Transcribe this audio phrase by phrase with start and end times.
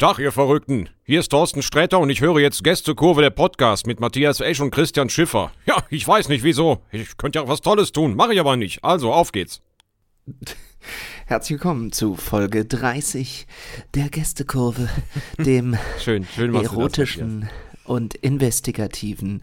[0.00, 0.88] Tag, ihr Verrückten.
[1.02, 4.70] Hier ist Thorsten Sträter und ich höre jetzt Gästekurve der Podcast mit Matthias Esch und
[4.70, 5.50] Christian Schiffer.
[5.66, 6.82] Ja, ich weiß nicht wieso.
[6.92, 8.84] Ich könnte ja auch was Tolles tun, mache ich aber nicht.
[8.84, 9.60] Also, auf geht's.
[11.26, 13.48] Herzlich willkommen zu Folge 30
[13.94, 14.88] der Gästekurve,
[15.38, 17.48] dem schön, schön erotischen
[17.82, 19.42] und investigativen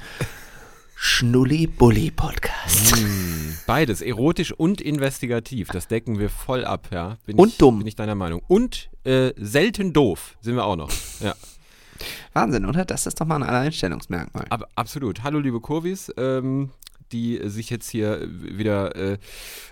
[0.96, 2.95] Schnulli-Bulli-Podcast.
[2.95, 5.68] Mm, beides, erotisch und investigativ.
[5.68, 7.18] Das decken wir voll ab, ja.
[7.25, 7.80] Bin und ich, dumm.
[7.80, 8.41] Bin ich deiner Meinung.
[8.48, 10.89] Und äh, selten doof sind wir auch noch.
[11.20, 11.36] Ja.
[12.34, 12.86] Wahnsinn, oder?
[12.86, 14.45] Das ist doch mal ein Alleinstellungsmerkmal.
[14.50, 15.23] Ab, absolut.
[15.23, 16.12] Hallo, liebe Kurvis.
[16.17, 16.72] Ähm,
[17.12, 19.18] die sich jetzt hier wieder äh,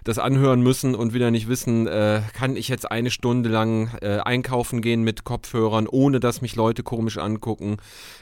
[0.04, 4.20] das anhören müssen und wieder nicht wissen, äh, kann ich jetzt eine Stunde lang äh,
[4.20, 7.78] einkaufen gehen mit Kopfhörern, ohne dass mich Leute komisch angucken?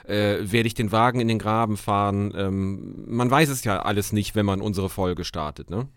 [0.06, 2.34] Äh, werde ich den Wagen in den Graben fahren?
[2.36, 5.88] Ähm, man weiß es ja alles nicht, wenn man unsere Folge startet, ne?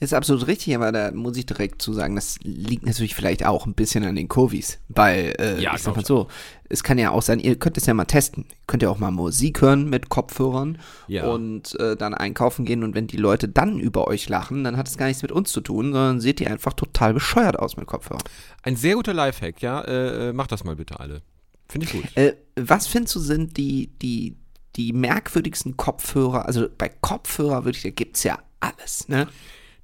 [0.00, 3.66] Ist absolut richtig, aber da muss ich direkt zu sagen, das liegt natürlich vielleicht auch
[3.66, 6.26] ein bisschen an den Kurvis, weil äh, ja, ich sag mal so,
[6.68, 8.98] es kann ja auch sein, ihr könnt es ja mal testen, ihr könnt ja auch
[8.98, 11.26] mal Musik hören mit Kopfhörern ja.
[11.26, 14.88] und äh, dann einkaufen gehen und wenn die Leute dann über euch lachen, dann hat
[14.88, 17.86] es gar nichts mit uns zu tun, sondern seht ihr einfach total bescheuert aus mit
[17.86, 18.24] Kopfhörern.
[18.64, 21.22] Ein sehr guter Lifehack, ja, äh, äh macht das mal bitte alle.
[21.68, 22.04] Finde ich gut.
[22.16, 24.36] Äh, was findest du sind die, die,
[24.74, 29.28] die merkwürdigsten Kopfhörer, also bei Kopfhörer wirklich, da gibt es ja alles, ne?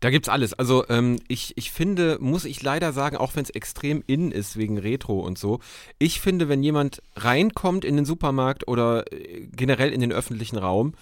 [0.00, 0.54] Da gibt's alles.
[0.54, 4.56] Also ähm, ich, ich finde, muss ich leider sagen, auch wenn es extrem in ist
[4.56, 5.58] wegen Retro und so,
[5.98, 10.94] ich finde, wenn jemand reinkommt in den Supermarkt oder äh, generell in den öffentlichen Raum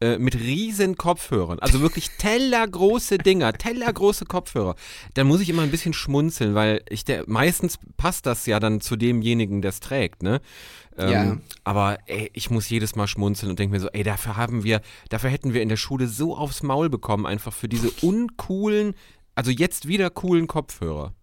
[0.00, 4.76] äh, mit riesen Kopfhörern, also wirklich tellergroße Dinger, tellergroße Kopfhörer,
[5.12, 8.80] dann muss ich immer ein bisschen schmunzeln, weil ich der meistens passt das ja dann
[8.80, 10.40] zu demjenigen, der es trägt, ne?
[10.98, 11.36] Ähm, ja.
[11.64, 14.80] Aber ey, ich muss jedes Mal schmunzeln und denke mir so, ey, dafür haben wir,
[15.08, 18.94] dafür hätten wir in der Schule so aufs Maul bekommen, einfach für diese uncoolen,
[19.34, 21.14] also jetzt wieder coolen Kopfhörer.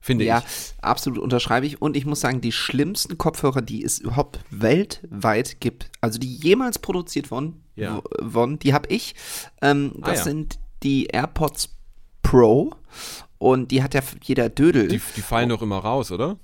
[0.00, 0.44] Finde ja, ich.
[0.44, 1.80] Ja, absolut unterschreibe ich.
[1.80, 6.80] Und ich muss sagen, die schlimmsten Kopfhörer, die es überhaupt weltweit gibt, also die jemals
[6.80, 8.02] produziert wurden, ja.
[8.20, 9.14] wurden die habe ich.
[9.62, 10.22] Ähm, das ah, ja.
[10.24, 11.76] sind die AirPods
[12.22, 12.74] Pro.
[13.38, 14.88] Und die hat ja jeder Dödel.
[14.88, 16.36] Die, die fallen doch immer raus, oder?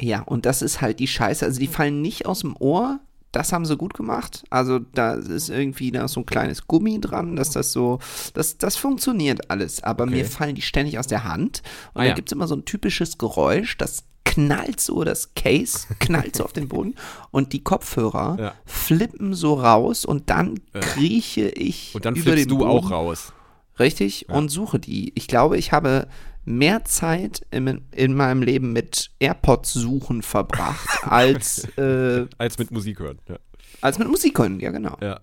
[0.00, 1.44] Ja, und das ist halt die Scheiße.
[1.44, 3.00] Also die fallen nicht aus dem Ohr.
[3.32, 4.42] Das haben sie gut gemacht.
[4.50, 8.00] Also da ist irgendwie da so ein kleines Gummi dran, dass das so,
[8.34, 9.84] das, das funktioniert alles.
[9.84, 10.14] Aber okay.
[10.14, 11.62] mir fallen die ständig aus der Hand.
[11.94, 12.14] Und ah, da ja.
[12.14, 16.52] gibt es immer so ein typisches Geräusch, das knallt so, das Case knallt so auf
[16.52, 16.94] den Boden
[17.30, 18.54] und die Kopfhörer ja.
[18.64, 21.94] flippen so raus und dann krieche ich.
[21.94, 22.70] Und dann über flippst du Boden.
[22.70, 23.32] auch raus.
[23.78, 24.34] Richtig, ja.
[24.34, 25.12] und suche die.
[25.14, 26.06] Ich glaube, ich habe
[26.44, 33.00] mehr Zeit in, in meinem Leben mit AirPods suchen verbracht, als, äh, als mit Musik
[33.00, 33.18] hören.
[33.28, 33.38] Ja.
[33.80, 34.96] Als mit Musik hören, ja, genau.
[35.00, 35.20] Ja.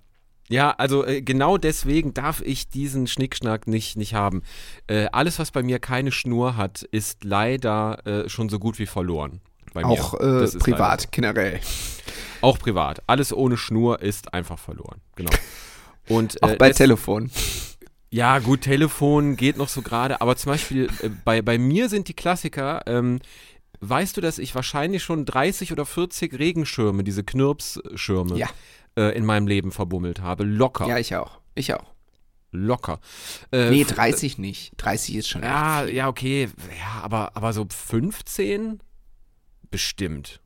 [0.50, 4.44] Ja, also äh, genau deswegen darf ich diesen Schnickschnack nicht, nicht haben.
[4.88, 8.85] Äh, alles, was bei mir keine Schnur hat, ist leider äh, schon so gut wie
[8.85, 9.41] verloren.
[9.73, 11.07] Auch äh, privat, so.
[11.11, 11.59] generell.
[12.41, 13.03] Auch privat.
[13.07, 15.01] Alles ohne Schnur ist einfach verloren.
[15.16, 15.31] Genau.
[16.07, 17.29] Und, Auch äh, bei Telefon.
[18.09, 22.07] Ja, gut, Telefon geht noch so gerade, aber zum Beispiel äh, bei, bei mir sind
[22.07, 23.19] die Klassiker, ähm,
[23.81, 28.47] weißt du, dass ich wahrscheinlich schon 30 oder 40 Regenschirme, diese Knirpsschirme, ja.
[28.96, 30.44] äh, in meinem Leben verbummelt habe?
[30.44, 30.88] Locker.
[30.88, 31.40] Ja, ich auch.
[31.56, 31.94] Ich auch.
[32.51, 33.00] Locker.
[33.51, 34.72] Äh, nee, 30 nicht.
[34.78, 35.44] 30 ist schon.
[35.44, 36.50] Ja, ja, okay.
[36.79, 38.79] Ja, aber, aber so 15?
[39.69, 40.40] Bestimmt.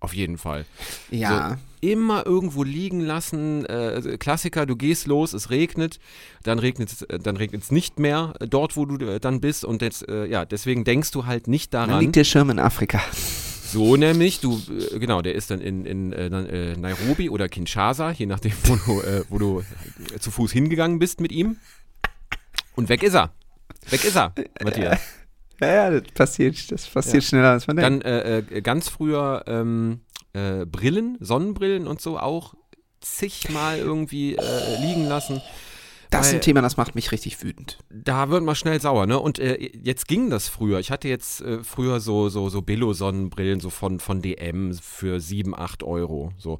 [0.00, 0.66] Auf jeden Fall.
[1.10, 1.50] Ja.
[1.50, 3.64] So, immer irgendwo liegen lassen.
[3.66, 5.98] Äh, Klassiker, du gehst los, es regnet,
[6.42, 9.64] dann regnet es äh, dann regnet's nicht mehr äh, dort, wo du äh, dann bist.
[9.64, 11.90] Und jetzt, äh, ja, deswegen denkst du halt nicht daran.
[11.90, 13.00] Dann liegt der Schirm in Afrika.
[13.68, 14.60] So nämlich, du,
[14.98, 16.10] genau, der ist dann in, in
[16.80, 19.62] Nairobi oder Kinshasa, je nachdem, wo du, wo du
[20.20, 21.56] zu Fuß hingegangen bist mit ihm.
[22.76, 23.32] Und weg ist er.
[23.90, 24.32] Weg ist er,
[24.62, 25.00] Matthias.
[25.60, 27.28] Ja, ja, das passiert, das passiert ja.
[27.28, 28.04] schneller, als man denkt.
[28.04, 30.00] Dann äh, äh, ganz früher ähm,
[30.32, 32.54] äh, Brillen, Sonnenbrillen und so auch
[33.00, 35.40] zigmal irgendwie äh, liegen lassen.
[36.10, 37.78] Das ist ein Thema, das macht mich richtig wütend.
[37.90, 39.18] Da wird man schnell sauer, ne?
[39.18, 40.78] Und äh, jetzt ging das früher.
[40.78, 45.54] Ich hatte jetzt äh, früher so, so, so Billo-Sonnenbrillen so von, von DM für 7,
[45.56, 46.32] 8 Euro.
[46.38, 46.58] So.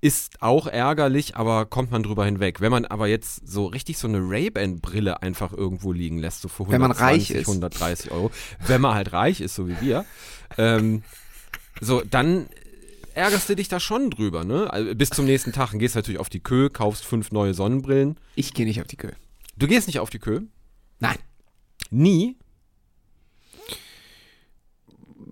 [0.00, 2.60] Ist auch ärgerlich, aber kommt man drüber hinweg.
[2.60, 6.64] Wenn man aber jetzt so richtig so eine Ray-Ban-Brille einfach irgendwo liegen lässt, so für
[6.64, 8.30] 120, 130 Euro,
[8.66, 10.04] wenn man halt reich ist, so wie wir,
[10.56, 11.02] ähm,
[11.80, 12.48] so, dann
[13.18, 14.72] ärgerst du dich da schon drüber, ne?
[14.72, 15.70] Also bis zum nächsten Tag.
[15.70, 18.18] Dann gehst du natürlich auf die Kö, kaufst fünf neue Sonnenbrillen.
[18.36, 19.10] Ich gehe nicht auf die Kö.
[19.56, 20.42] Du gehst nicht auf die Kö?
[21.00, 21.18] Nein.
[21.90, 22.36] Nie?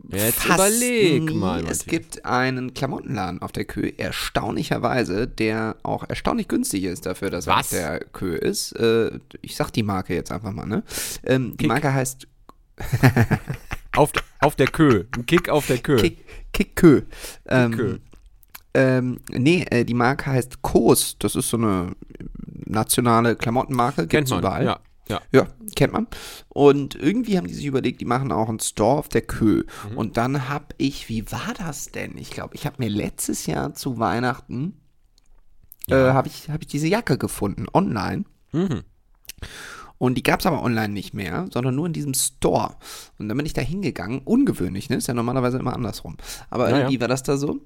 [0.09, 1.35] Jetzt Fast überleg nie.
[1.35, 1.65] mal.
[1.67, 7.47] Es gibt einen Klamottenladen auf der Kö, erstaunlicherweise, der auch erstaunlich günstig ist dafür, dass
[7.47, 8.73] er auf der Kö ist.
[8.73, 10.85] Äh, ich sag die Marke jetzt einfach mal, ne?
[11.25, 12.29] Ähm, die Marke heißt
[13.97, 15.05] Auf, auf der Kö.
[15.17, 15.97] Ein Kick auf der Kö.
[15.97, 17.03] Kick, Kickö.
[17.47, 18.01] Ähm,
[18.75, 21.17] ähm, nee, äh, die Marke heißt Kos.
[21.19, 21.93] Das ist so eine
[22.67, 24.07] nationale Klamottenmarke.
[24.07, 24.65] Kennt man, überall.
[24.65, 24.81] ja.
[25.09, 25.21] Ja.
[25.31, 25.47] ja,
[25.77, 26.09] kennt man.
[26.49, 29.63] Und irgendwie haben die sich überlegt, die machen auch einen Store auf der Kö.
[29.93, 29.97] Mhm.
[29.97, 32.19] Und dann habe ich, wie war das denn?
[32.19, 34.81] Ich glaube, ich habe mir letztes Jahr zu Weihnachten,
[35.87, 36.09] Ja.
[36.09, 38.25] äh, habe ich, hab ich diese Jacke gefunden, online.
[38.51, 38.83] Mhm.
[39.99, 42.77] Und die gab es aber online nicht mehr, sondern nur in diesem Store.
[43.19, 44.21] Und dann bin ich da hingegangen.
[44.25, 44.97] Ungewöhnlich, ne?
[44.97, 46.17] Ist ja normalerweise immer andersrum.
[46.51, 47.01] Aber Ja, irgendwie ja.
[47.01, 47.61] war das da so.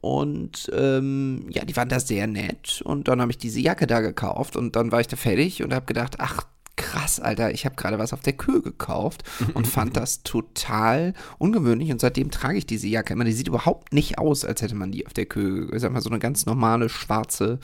[0.00, 2.82] Und ähm, ja, die waren da sehr nett.
[2.82, 4.56] Und dann habe ich diese Jacke da gekauft.
[4.56, 6.46] Und dann war ich da fertig und habe gedacht, ach,
[6.76, 9.22] krass, Alter, ich habe gerade was auf der Kö gekauft
[9.54, 11.92] und fand das total ungewöhnlich.
[11.92, 13.24] Und seitdem trage ich diese Jacke immer.
[13.24, 15.24] Die sieht überhaupt nicht aus, als hätte man die auf der.
[15.24, 17.58] Ich sag mal, so eine ganz normale schwarze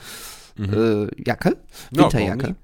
[0.59, 1.51] äh, Jacke.
[1.51, 1.99] Mhm.
[1.99, 2.47] Ja, warum Winterjacke.
[2.49, 2.61] nicht?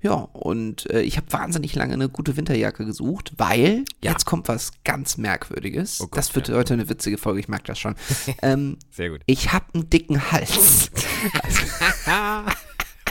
[0.00, 4.12] Ja, und äh, ich habe wahnsinnig lange eine gute Winterjacke gesucht, weil Ja.
[4.12, 6.00] jetzt kommt was ganz Merkwürdiges.
[6.00, 7.94] Oh Gott, das wird heute eine witzige Folge, ich merke das schon.
[8.42, 9.20] ähm, Sehr gut.
[9.26, 10.90] ich habe einen dicken Hals.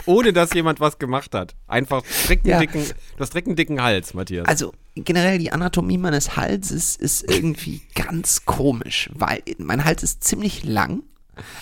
[0.06, 1.54] Ohne dass jemand was gemacht hat.
[1.66, 2.58] Einfach direkt einen Ja.
[2.60, 4.46] dicken, du hast direkt einen dicken Hals, Matthias.
[4.48, 10.64] Also generell die Anatomie meines Halses ist irgendwie ganz komisch, weil mein Hals ist ziemlich
[10.64, 11.02] lang.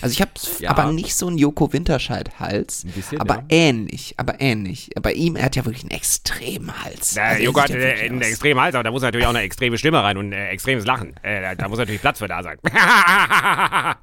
[0.01, 0.71] Also ich habe Ja.
[0.71, 3.43] aber nicht so einen Joko Winterscheid Hals, Ein bisschen, aber ja.
[3.49, 4.89] ähnlich, aber ähnlich.
[5.01, 7.13] Bei ihm, er hat ja wirklich einen extremen Hals.
[7.15, 9.77] Der Also Joko hat ja einen extremen Hals, aber da muss natürlich auch eine extreme
[9.77, 11.15] Stimme rein und äh, extremes Lachen.
[11.23, 12.57] Äh, da, muss natürlich Platz für da sein.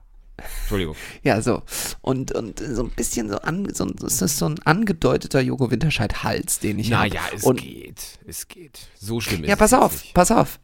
[0.62, 0.96] Entschuldigung.
[1.22, 1.62] Ja, so.
[2.00, 6.78] Und, und so ein bisschen so, an, so ist so ein angedeuteter Joko Winterscheid-Hals, den
[6.80, 7.08] ich habe.
[7.08, 8.18] naja, es und, geht.
[8.26, 8.88] Es geht.
[8.98, 10.14] So schlimm ist Ja, es pass jetzt auf, nicht.
[10.14, 10.58] pass auf.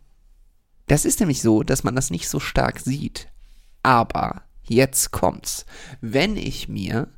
[0.89, 3.29] Das ist nämlich so, dass man das nicht so stark sieht.
[3.85, 5.67] Aber jetzt kommt's.
[6.01, 7.09] Wenn ich mir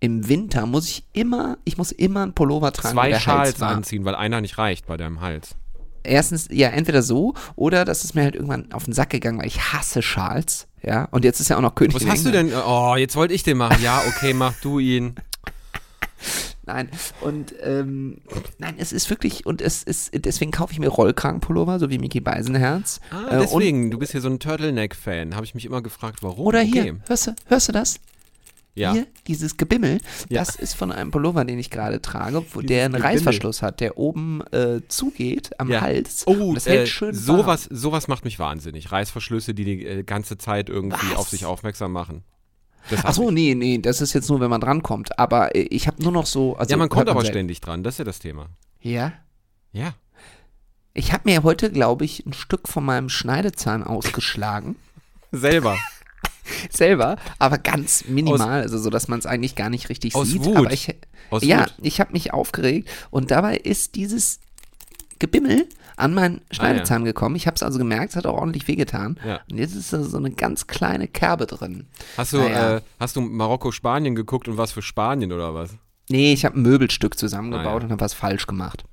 [0.00, 4.16] im Winter muss ich immer, ich muss immer einen Pullover tragen, Zwei Schals anziehen, weil
[4.16, 5.54] einer nicht reicht bei deinem Hals.
[6.02, 9.46] Erstens, ja, entweder so oder das ist mir halt irgendwann auf den Sack gegangen, weil
[9.46, 10.66] ich hasse Schals.
[10.82, 12.52] Ja, und jetzt ist ja auch noch König Was hast du denn?
[12.52, 13.80] Oh, jetzt wollte ich den machen.
[13.80, 15.14] Ja, okay, mach du ihn.
[16.64, 16.88] Nein,
[17.22, 18.18] und ähm,
[18.58, 22.20] nein, es ist wirklich, und es ist, deswegen kaufe ich mir Rollkragenpullover, so wie Mickey
[22.20, 23.00] Beisenherz.
[23.10, 25.34] Ah, Äh, und, deswegen, du bist hier so ein Turtleneck-Fan.
[25.34, 26.46] Habe ich mich immer gefragt, warum.
[26.46, 26.94] oder hier, Okay.
[27.08, 27.98] hörst du, hörst du das?
[28.74, 28.92] Ja.
[28.92, 29.98] Hier, dieses Gebimmel,
[30.30, 30.40] Ja.
[30.44, 33.12] das ist von einem Pullover, den ich gerade trage, wo der einen Gebimmel.
[33.16, 35.80] Reißverschluss hat, der oben äh, zugeht am Ja.
[35.82, 36.22] Hals.
[36.26, 37.38] Oh, und das äh, hält schön warm.
[37.38, 38.90] sowas, sowas macht mich wahnsinnig.
[38.90, 41.16] Reißverschlüsse, die die äh, ganze Zeit irgendwie Was?
[41.18, 42.22] auf sich aufmerksam machen.
[42.90, 43.34] Das Ach hasse so, ich.
[43.34, 45.18] nee, nee, das ist jetzt nur, wenn man drankommt.
[45.18, 46.56] Aber äh, ich habe nur noch so.
[46.56, 47.34] Also, ja, man kommt aber selten.
[47.34, 47.82] ständig dran.
[47.82, 48.48] Das ist ja das Thema.
[48.80, 49.12] Ja.
[49.72, 49.94] Ja.
[50.94, 54.76] Ich habe mir heute, glaube ich, ein Stück von meinem Schneidezahn ausgeschlagen.
[55.32, 55.76] Selber.
[56.70, 60.44] selber, aber ganz minimal, also so, dass man es eigentlich gar nicht richtig Aus sieht.
[60.44, 60.56] Wut.
[60.56, 60.94] Aber ich,
[61.30, 61.74] Aus ja, Wut.
[61.82, 64.40] ich habe mich aufgeregt und dabei ist dieses
[65.18, 65.68] Gebimmel
[66.02, 67.36] an meinen Schneidezahn gekommen.
[67.36, 69.18] Ich habe es also gemerkt, es hat auch ordentlich wehgetan.
[69.26, 69.40] Ja.
[69.50, 71.86] Und jetzt ist da so eine ganz kleine Kerbe drin.
[72.16, 72.76] Hast du, Naja.
[72.76, 75.70] äh, hast du Marokko-Spanien geguckt und was für Spanien oder was?
[76.10, 77.84] Nee, ich habe ein Möbelstück zusammengebaut Ah, ja.
[77.84, 78.84] und habe was falsch gemacht.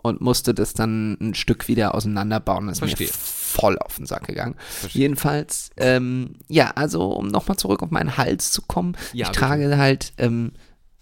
[0.00, 2.68] Und musste das dann ein Stück wieder auseinanderbauen.
[2.68, 3.08] Das ist Verstehe.
[3.08, 4.54] mir voll auf den Sack gegangen.
[4.58, 5.02] Verstehe.
[5.02, 8.96] Jedenfalls, ähm, ja, also um nochmal zurück auf meinen Hals zu kommen.
[9.12, 9.40] Ja, ich bitte.
[9.40, 10.52] trage halt ähm,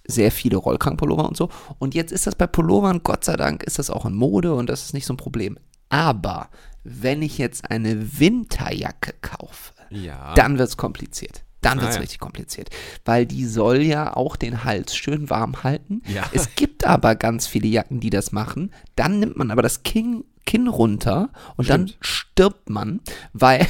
[0.08, 1.48] sehr viele Rollkragenpullover und so.
[1.78, 4.68] Und jetzt ist das bei Pullovern, Gott sei Dank, ist das auch in Mode und
[4.70, 5.58] das ist nicht so ein Problem.
[5.88, 6.48] Aber
[6.84, 10.34] wenn ich jetzt eine Winterjacke kaufe, Ja.
[10.34, 11.42] dann wird es kompliziert.
[11.62, 12.00] Dann Ah, wird es ja.
[12.02, 12.70] richtig kompliziert.
[13.04, 16.02] Weil die soll ja auch den Hals schön warm halten.
[16.06, 16.24] Ja.
[16.32, 18.70] Es gibt aber ganz viele Jacken, die das machen.
[18.94, 23.00] Dann nimmt man aber das Kinn, Kinn runter und dann stirbt man,
[23.32, 23.66] weil,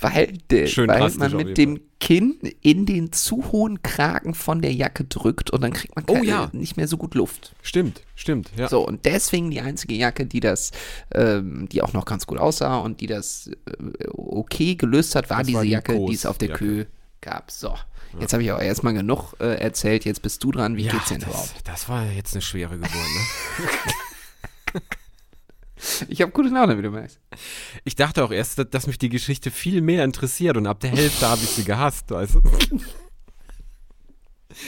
[0.00, 5.04] weil, Schön weil man mit dem Kinn in den zu hohen Kragen von der Jacke
[5.04, 6.50] drückt und dann kriegt man Oh keine, ja.
[6.52, 7.54] nicht mehr so gut Luft.
[7.62, 8.50] Stimmt, stimmt.
[8.56, 8.68] Ja.
[8.68, 10.72] So, und deswegen die einzige Jacke, die das,
[11.14, 15.38] ähm, die auch noch ganz gut aussah und die das äh, okay gelöst hat, war
[15.38, 16.50] Das diese war die Jacke, die es auf der.
[16.50, 16.84] Kö
[17.20, 17.50] gab.
[17.50, 17.74] So,
[18.20, 20.76] jetzt habe ich aber erstmal genug äh, erzählt, jetzt bist du dran.
[20.76, 21.54] Wie ja, geht's denn das, überhaupt?
[21.64, 23.66] das war jetzt eine schwere Geburt, ne?
[26.08, 27.20] Ich habe gute Laune, wie du merkst.
[27.84, 30.90] Ich dachte auch erst, dass, dass mich die Geschichte viel mehr interessiert und ab der
[30.90, 32.40] Hälfte habe ich sie gehasst, weißt du?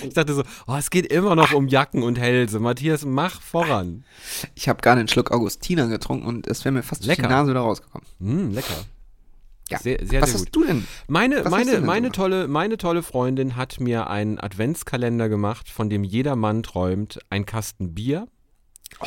[0.03, 2.61] Ich dachte so, oh, es geht immer noch um Jacken und Hälse.
[2.61, 4.05] Matthias, mach voran.
[4.55, 7.35] Ich habe gerade einen Schluck Augustiner getrunken und es wäre mir fast durch die Lecker.
[7.35, 8.07] Nase wieder rausgekommen.
[8.21, 8.85] Hm, lecker.
[9.71, 9.79] Ja.
[9.79, 10.87] Sehr, sehr, Was sehr hast du denn?
[11.09, 15.69] Meine, Was meine, denn meine, so tolle, meine tolle Freundin hat mir einen Adventskalender gemacht,
[15.71, 17.19] von dem jeder Mann träumt.
[17.31, 18.29] Ein Kasten Bier.
[19.01, 19.07] Oh.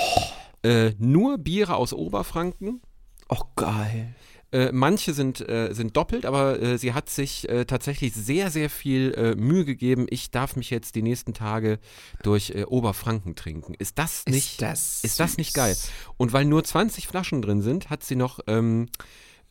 [0.63, 2.81] Äh, nur Biere aus Oberfranken.
[3.29, 4.15] Oh, geil.
[4.51, 8.69] Äh, manche sind, äh, sind doppelt, aber äh, sie hat sich äh, tatsächlich sehr, sehr
[8.69, 10.07] viel äh, Mühe gegeben.
[10.09, 11.79] Ich darf mich jetzt die nächsten Tage
[12.21, 13.73] durch äh, Oberfranken trinken.
[13.75, 15.77] Ist das nicht, ist das, ist das nicht geil?
[16.17, 18.89] Und weil nur 20 Flaschen drin sind, hat sie noch ähm,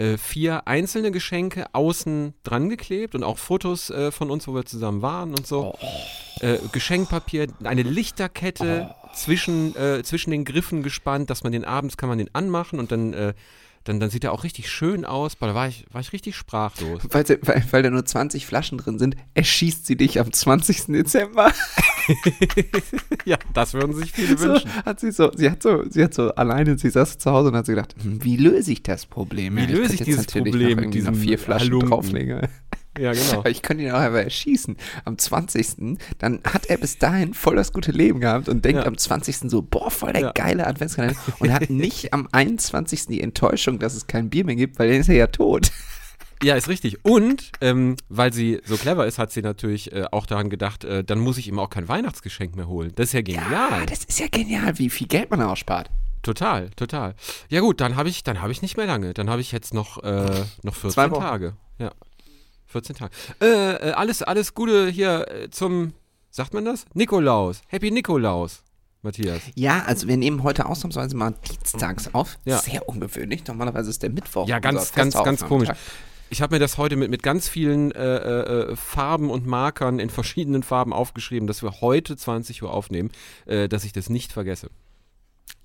[0.01, 4.65] äh, vier einzelne Geschenke außen dran geklebt und auch Fotos äh, von uns, wo wir
[4.65, 5.77] zusammen waren und so.
[6.41, 12.09] Äh, Geschenkpapier, eine Lichterkette zwischen, äh, zwischen den Griffen gespannt, dass man den abends kann
[12.09, 13.35] man den anmachen und dann, äh,
[13.85, 15.37] dann, dann sieht er auch richtig schön aus.
[15.37, 17.03] Boah, da war ich, war ich richtig sprachlos.
[17.11, 20.87] Weil, weil, weil da nur 20 Flaschen drin sind, erschießt sie dich am 20.
[20.87, 21.53] Dezember.
[23.25, 24.71] ja, das würden sich viele So, wünschen.
[24.85, 27.57] hat sie so, sie hat so, sie hat so alleine, sie saß zu Hause und
[27.57, 29.57] hat sie gedacht, hm, wie löse ich das Problem?
[29.57, 31.91] Wie Ja, löse ich dieses Problem mit diesem vier Flaschen Halunken?
[31.91, 32.49] drauflegen.
[32.99, 33.45] Ja, genau.
[33.47, 34.77] Ich könnte ihn auch einfach erschießen.
[35.05, 35.97] Am 20.
[36.19, 38.87] Dann hat er bis dahin voll das gute Leben gehabt und denkt Ja.
[38.87, 39.49] am 20.
[39.51, 40.33] so, boah, voll der Ja.
[40.33, 41.17] geile Adventskalender.
[41.39, 43.07] Und hat nicht am 21.
[43.07, 45.71] die Enttäuschung, dass es kein Bier mehr gibt, weil dann ist er ja tot.
[46.43, 47.05] Ja, ist richtig.
[47.05, 51.05] Und ähm, weil sie so clever ist, hat sie natürlich äh, auch daran gedacht, äh,
[51.05, 52.93] dann muss ich ihm auch kein Weihnachtsgeschenk mehr holen.
[52.95, 53.51] Das ist ja genial.
[53.51, 55.91] Ja, das ist ja genial, wie viel Geld man ausspart.
[56.23, 57.15] Total, total.
[57.49, 59.15] Ja gut, dann habe ich, dann habe ich nicht mehr lange.
[59.15, 61.23] Dann habe ich jetzt noch, äh, noch 14 Zwei Wochen.
[61.23, 61.55] Tage.
[61.79, 61.93] Ja,
[62.67, 63.13] 14 Tage.
[63.41, 65.93] Äh, äh, alles, alles Gute hier äh, zum,
[66.31, 66.85] sagt man das?
[66.95, 67.63] Nikolaus.
[67.69, 68.63] Happy Nikolaus,
[69.03, 69.41] Matthias.
[69.55, 72.39] Ja, also wir nehmen heute ausnahmsweise mal dienstags auf.
[72.45, 72.59] Ja.
[72.59, 73.47] Sehr ungewöhnlich.
[73.47, 74.47] Normalerweise ist der Mittwoch.
[74.47, 75.71] Ja, ganz, ganz, ganz komisch.
[76.33, 79.99] Ich habe mir das heute mit, mit ganz vielen äh, äh, äh, Farben und Markern
[79.99, 83.11] in verschiedenen Farben aufgeschrieben, dass wir heute 20 Uhr aufnehmen,
[83.47, 84.71] äh, dass ich das nicht vergesse.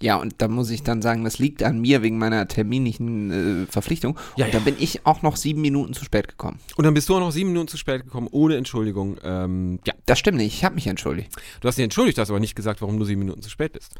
[0.01, 3.65] Ja, und da muss ich dann sagen, das liegt an mir wegen meiner terminlichen äh,
[3.71, 4.19] Verpflichtung.
[4.35, 4.59] Ja, und ja.
[4.59, 6.59] da bin ich auch noch sieben Minuten zu spät gekommen.
[6.75, 9.17] Und dann bist du auch noch sieben Minuten zu spät gekommen, ohne Entschuldigung.
[9.23, 11.31] Ähm, ja, Das stimmt nicht, ich habe mich entschuldigt.
[11.61, 13.93] du hast dich entschuldigt, hast aber nicht gesagt, warum du sieben Minuten zu spät bist.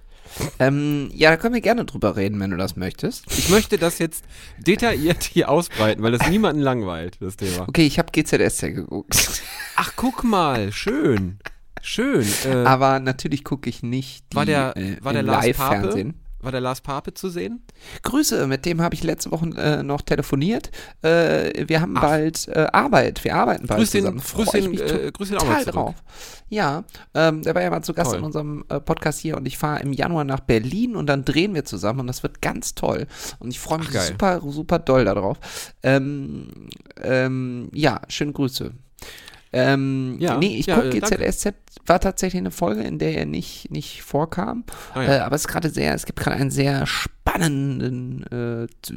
[0.59, 3.25] Ähm, ja, da können wir gerne drüber reden, wenn du das möchtest.
[3.31, 4.25] Ich möchte das jetzt
[4.57, 7.67] detailliert hier ausbreiten, weil das niemanden langweilt, das Thema.
[7.69, 9.41] Okay, ich habe GZSZ geguckt.
[9.75, 11.39] Ach, guck mal, schön.
[11.85, 12.25] Schön.
[12.45, 15.75] Äh, Aber natürlich gucke ich nicht die war der, äh, war der im Lars Pape,
[15.75, 16.13] Live-Fernsehen.
[16.39, 17.61] war der Lars Pape zu sehen?
[18.01, 20.71] Grüße, mit dem habe ich letzte Woche äh, noch telefoniert.
[21.03, 22.01] Äh, wir haben Ach.
[22.01, 24.19] bald äh, Arbeit, wir arbeiten bald Grüß zusammen.
[24.19, 25.73] grüß den, mich äh, grüß den auch mal zurück.
[25.75, 25.95] drauf.
[26.49, 28.19] Ja, ähm, der war ja mal zu Gast Toll.
[28.19, 31.53] in unserem äh, Podcast hier und ich fahre im Januar nach Berlin und dann drehen
[31.53, 33.05] wir zusammen und das wird ganz toll.
[33.39, 35.37] Und ich freue mich Ach, super, super doll darauf.
[35.83, 36.47] Ähm,
[37.03, 38.71] ähm, ja, schöne Grüße.
[39.55, 40.99] Ähm, Ja, nee, ich ja, gucke äh.
[40.99, 41.53] GZSZ,
[41.85, 44.63] war tatsächlich eine Folge, in der er nicht, nicht vorkam.
[44.93, 45.25] Ah, Äh, ja.
[45.25, 48.93] aber es ist gerade sehr, es gibt gerade einen sehr spannenden äh, t-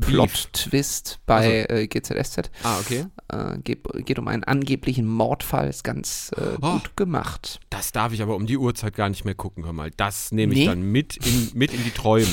[0.00, 2.50] Plot-Twist bei äh, GZSZ.
[2.62, 3.06] ah, okay.
[3.32, 6.72] Äh, geht, geht um einen angeblichen Mordfall, ist ganz äh, Oh.
[6.74, 7.60] gut gemacht.
[7.70, 9.90] Das darf ich aber um die Uhrzeit gar nicht mehr gucken, hör mal.
[9.96, 10.66] Das nehme ich Nee?
[10.66, 12.26] dann mit in, mit in die Träume.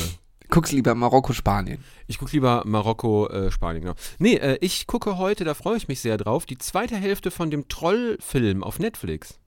[0.52, 1.82] Guck's lieber Marokko, Spanien.
[2.08, 3.96] Ich gucke lieber Marokko, äh, Spanien, genau.
[4.20, 7.50] Nee, äh, ich gucke heute, da freue ich mich sehr drauf, die zweite Hälfte von
[7.50, 9.40] dem Troll-Film auf Netflix.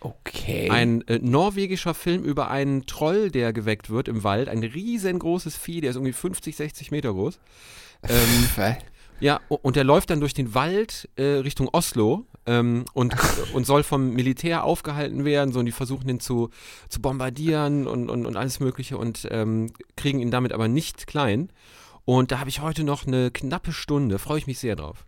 [0.00, 0.68] Okay.
[0.68, 4.50] Ein äh, norwegischer Film über einen Troll, der geweckt wird im Wald.
[4.50, 7.40] Ein riesengroßes Vieh, der ist irgendwie 50, 60 Meter groß.
[8.06, 8.76] Ähm,
[9.18, 13.14] ja, und der läuft dann durch den Wald äh, Richtung Oslo ähm, und,
[13.52, 15.52] und soll vom Militär aufgehalten werden.
[15.52, 16.50] So, und die versuchen ihn zu,
[16.88, 21.50] zu bombardieren und, und, und alles Mögliche und ähm, kriegen ihn damit aber nicht klein.
[22.04, 25.06] Und da habe ich heute noch eine knappe Stunde, freue ich mich sehr drauf.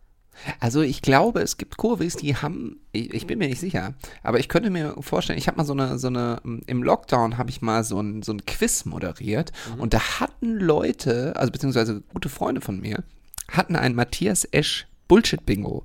[0.61, 4.39] Also ich glaube, es gibt Kurvis, die haben, ich, ich bin mir nicht sicher, aber
[4.39, 7.63] ich könnte mir vorstellen, ich habe mal so eine, so eine, im Lockdown habe ich
[7.63, 12.61] mal so ein, so ein Quiz moderiert und da hatten Leute, also beziehungsweise gute Freunde
[12.61, 13.03] von mir,
[13.51, 15.85] hatten ein Matthias Esch Bullshit-Bingo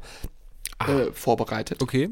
[0.87, 1.81] äh, vorbereitet.
[1.81, 2.09] Okay.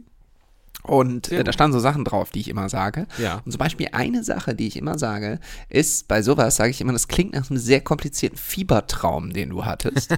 [0.84, 3.06] Und äh, da standen so Sachen drauf, die ich immer sage.
[3.18, 3.42] Ja.
[3.44, 6.94] Und zum Beispiel eine Sache, die ich immer sage, ist, bei sowas sage ich immer,
[6.94, 10.16] das klingt nach einem sehr komplizierten Fiebertraum, den du hattest.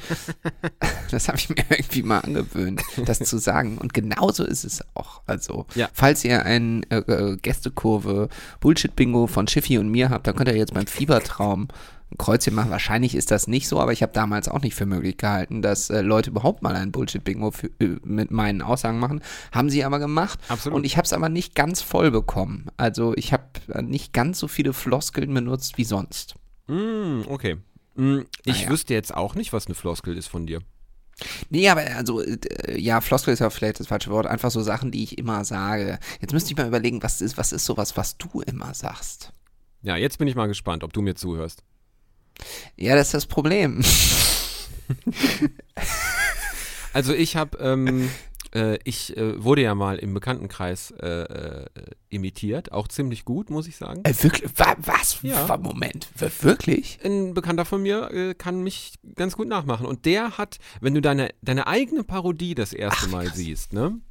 [1.12, 3.80] das habe ich mir irgendwie mal angewöhnt, das zu sagen.
[3.80, 5.22] Und genauso ist es auch.
[5.26, 5.90] Also, Ja.
[5.94, 8.30] falls ihr ein äh, äh, Gästekurve
[8.60, 11.70] Bullshit-Bingo von Schiffy und mir habt, dann könnt ihr jetzt beim Fiebertraum
[12.12, 12.70] ein Kreuzchen machen.
[12.72, 15.90] Wahrscheinlich ist das nicht so, aber ich habe damals auch nicht für möglich gehalten, dass
[15.90, 19.22] äh, Leute überhaupt mal ein Bullshit-Bingo äh, mit meinen Aussagen machen.
[19.52, 20.40] Haben sie aber gemacht.
[20.50, 20.78] Absolut.
[20.78, 22.68] Und ich habe es aber nicht ganz voll bekommen.
[22.78, 26.36] Also ich habe äh, nicht ganz so viele Floskeln benutzt wie sonst.
[26.68, 27.58] Mm, okay.
[27.96, 28.70] Mm, ich Naja.
[28.70, 30.62] wüsste jetzt auch nicht, was eine Floskel ist von dir.
[31.50, 32.40] Nee, aber also, äh,
[32.80, 34.26] ja, Floskel ist ja vielleicht das falsche Wort.
[34.26, 36.00] Einfach so Sachen, die ich immer sage.
[36.20, 39.32] Jetzt müsste ich mal überlegen, was ist, was ist sowas, was du immer sagst?
[39.84, 41.64] Ja, jetzt bin ich mal gespannt, ob du mir zuhörst.
[42.78, 43.82] Ja, das ist das Problem.
[46.94, 48.10] Also ich habe ähm,
[48.54, 51.66] Äh, ich äh, wurde ja mal im Bekanntenkreis äh, äh,
[52.10, 54.02] imitiert, auch ziemlich gut, muss ich sagen.
[54.04, 54.52] Äh, wirklich?
[54.58, 55.20] Wa was?
[55.22, 55.48] Ja.
[55.48, 56.10] Wa- Moment.
[56.18, 57.00] W wirklich?
[57.02, 59.86] Ein Bekannter von mir äh, kann mich ganz gut nachmachen.
[59.86, 64.02] Und der hat, wenn du deine, deine eigene Parodie das erste Mal siehst, ne?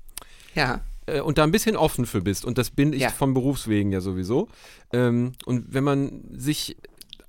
[0.55, 0.81] Ja.
[1.23, 3.11] und da ein bisschen offen für bist, und das bin ich Ja.
[3.11, 4.49] vom Berufswegen ja sowieso,
[4.95, 6.79] ähm, und wenn man sich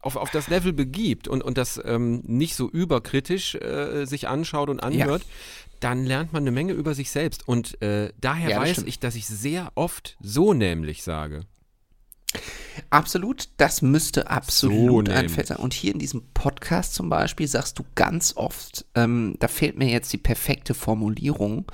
[0.01, 4.69] auf, auf das Level begibt und, und das ähm, nicht so überkritisch äh, sich anschaut
[4.69, 5.23] und anhört,
[5.79, 7.47] dann lernt man eine Menge über sich selbst.
[7.47, 8.87] Und äh, daher Ja, weiß stimmt.
[8.87, 11.41] ich, dass ich sehr oft so nämlich sage.
[12.89, 15.29] Absolut, das müsste absolut So ein.
[15.29, 15.57] Fett sein.
[15.57, 19.89] Und hier in diesem Podcast zum Beispiel sagst du ganz oft, ähm, da fehlt mir
[19.89, 21.65] jetzt die perfekte Formulierung,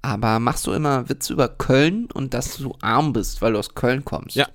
[0.00, 3.74] aber machst du immer Witze über Köln und dass du arm bist, weil du aus
[3.74, 4.36] Köln kommst.
[4.36, 4.52] Ja, ja.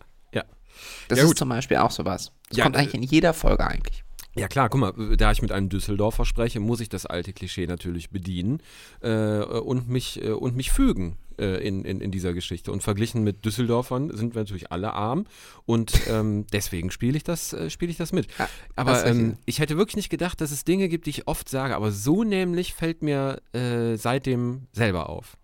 [1.07, 1.38] Das Ja, ist gut.
[1.38, 2.31] zum Beispiel auch sowas.
[2.50, 4.03] Das Ja, kommt äh, eigentlich in jeder Folge eigentlich.
[4.36, 7.65] Ja klar, guck mal, da ich mit einem Düsseldorfer spreche, muss ich das alte Klischee
[7.65, 8.62] natürlich bedienen
[9.01, 12.72] äh, und, mich, äh, und mich fügen äh, in, in, in dieser Geschichte.
[12.72, 15.25] Und verglichen mit Düsseldorfern sind wir natürlich alle arm
[15.65, 18.27] und ähm, deswegen spiele ich, das, äh, spiel ich das mit.
[18.38, 21.27] Ja, aber ist ähm, ich hätte wirklich nicht gedacht, dass es Dinge gibt, die ich
[21.27, 25.36] oft sage, aber so nämlich fällt mir äh, seitdem selber auf.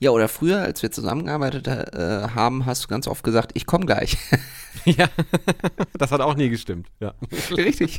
[0.00, 3.84] Ja, oder früher, als wir zusammengearbeitet äh, haben, hast du ganz oft gesagt, ich komme
[3.84, 4.16] gleich.
[4.84, 5.08] ja,
[5.98, 6.88] das hat auch nie gestimmt.
[7.00, 7.14] Ja.
[7.50, 7.98] Richtig.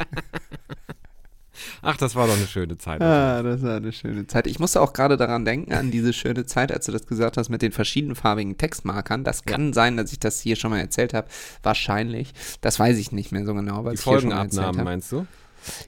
[1.81, 3.01] Ach, das war doch eine schöne Zeit.
[3.01, 4.47] Ah, das war eine schöne Zeit.
[4.47, 7.49] Ich musste auch gerade daran denken, an diese schöne Zeit, als du das gesagt hast
[7.49, 9.23] mit den verschiedenfarbigen Textmarkern.
[9.23, 11.27] Das kann sein, dass ich das hier schon mal erzählt habe.
[11.63, 12.33] Wahrscheinlich.
[12.61, 15.25] Das weiß ich nicht mehr so genau, weil Die Folgenabnahmen, meinst du?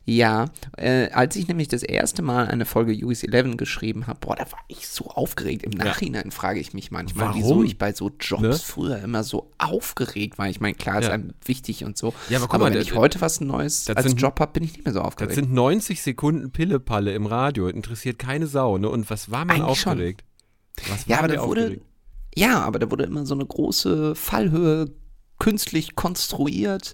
[0.05, 0.45] Ja,
[0.77, 4.51] äh, als ich nämlich das erste Mal eine Folge US 11 geschrieben habe, boah, da
[4.51, 5.63] war ich so aufgeregt.
[5.63, 7.41] Im Nachhinein frage ich mich manchmal, Warum?
[7.41, 8.53] wieso ich bei so Jobs Ne?
[8.53, 10.49] früher immer so aufgeregt war.
[10.49, 11.13] Ich meine, klar, ist Ja.
[11.13, 12.13] einem wichtig und so.
[12.29, 14.39] Ja, aber guck aber mal, wenn da- ich heute was Neues das als sind- Job
[14.39, 15.35] habe, bin ich nicht mehr so Das aufgeregt.
[15.35, 18.89] sind 90 Sekunden Pillepalle im Radio, interessiert keine Sau, ne?
[18.89, 20.23] Und was war man Eigentlich aufgeregt?
[20.89, 21.85] Was Ja, aber da wurde, aufgeregt?
[22.35, 24.85] ja, aber da wurde immer so eine große Fallhöhe
[25.39, 26.93] künstlich konstruiert.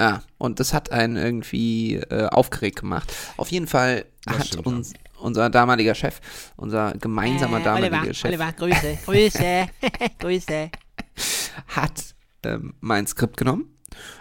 [0.00, 3.12] Ja, und das hat einen irgendwie äh, aufgeregt gemacht.
[3.36, 6.20] Auf jeden Fall Das hat stimmt, uns unser damaliger Chef,
[6.56, 9.68] unser gemeinsamer Äh, damaliger Oliver, Chef, Oliver, Grüße, Grüße,
[10.18, 10.70] Grüße.
[11.68, 12.14] hat
[12.44, 13.76] ähm, mein Skript genommen,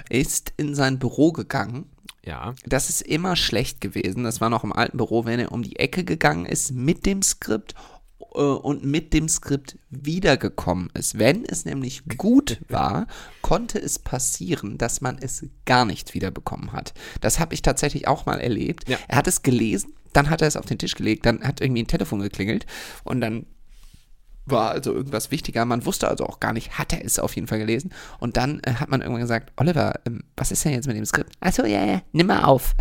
[0.09, 1.86] ist in sein Büro gegangen.
[2.25, 4.25] Ja, Das ist immer schlecht gewesen.
[4.25, 7.21] Das war noch im alten Büro, wenn er um die Ecke gegangen ist mit dem
[7.21, 7.74] Skript
[8.31, 11.17] und mit dem Skript wiedergekommen ist.
[11.17, 13.08] Wenn es nämlich gut war,
[13.41, 16.93] konnte es passieren, dass man es gar nicht wiederbekommen hat.
[17.21, 18.88] Das habe ich tatsächlich auch mal erlebt.
[18.88, 18.97] Ja.
[19.08, 21.84] Er hat es gelesen, dann hat er es auf den Tisch gelegt, dann hat irgendwie
[21.84, 22.65] ein Telefon geklingelt
[23.04, 23.45] und dann
[24.45, 25.65] war also irgendwas wichtiger.
[25.65, 27.93] Man wusste also auch gar nicht, hat er es auf jeden Fall gelesen.
[28.19, 31.06] Und dann äh, hat man irgendwann gesagt, Oliver, ähm, was ist denn jetzt mit dem
[31.06, 31.34] Skript?
[31.39, 32.75] Achso, ja, ja, nimm mal auf.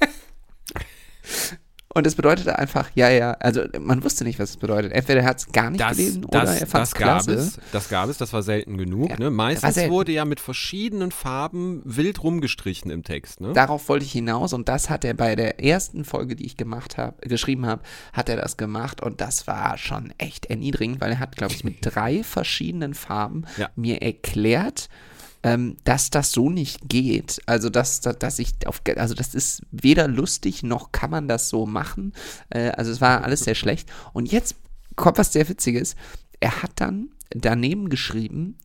[1.92, 4.92] Und das bedeutete einfach, ja, ja, also man wusste nicht, was es bedeutet.
[4.92, 7.28] Entweder er hat es gar nicht das, gelesen oder das, er fand das es gab
[7.28, 7.58] es.
[7.72, 9.10] Das gab es, das war selten genug.
[9.10, 9.30] Ja, ne?
[9.30, 9.90] Meistens selten.
[9.92, 13.40] wurde ja mit verschiedenen Farben wild rumgestrichen im Text.
[13.40, 13.54] Ne?
[13.54, 16.96] Darauf wollte ich hinaus und das hat er bei der ersten Folge, die ich gemacht
[16.96, 21.18] habe, geschrieben habe, hat er das gemacht und das war schon echt erniedrigend, weil er
[21.18, 23.68] hat, glaube ich, mit drei verschiedenen Farben Ja.
[23.74, 24.88] mir erklärt,
[25.42, 27.40] ähm, dass das so nicht geht.
[27.46, 31.48] Also dass, dass, dass ich auf, also das ist weder lustig noch kann man das
[31.48, 32.12] so machen.
[32.50, 33.90] Äh, also es war alles sehr schlecht.
[34.12, 34.56] Und jetzt
[34.96, 35.96] kommt was sehr Witziges.
[36.40, 38.56] Er hat dann daneben geschrieben,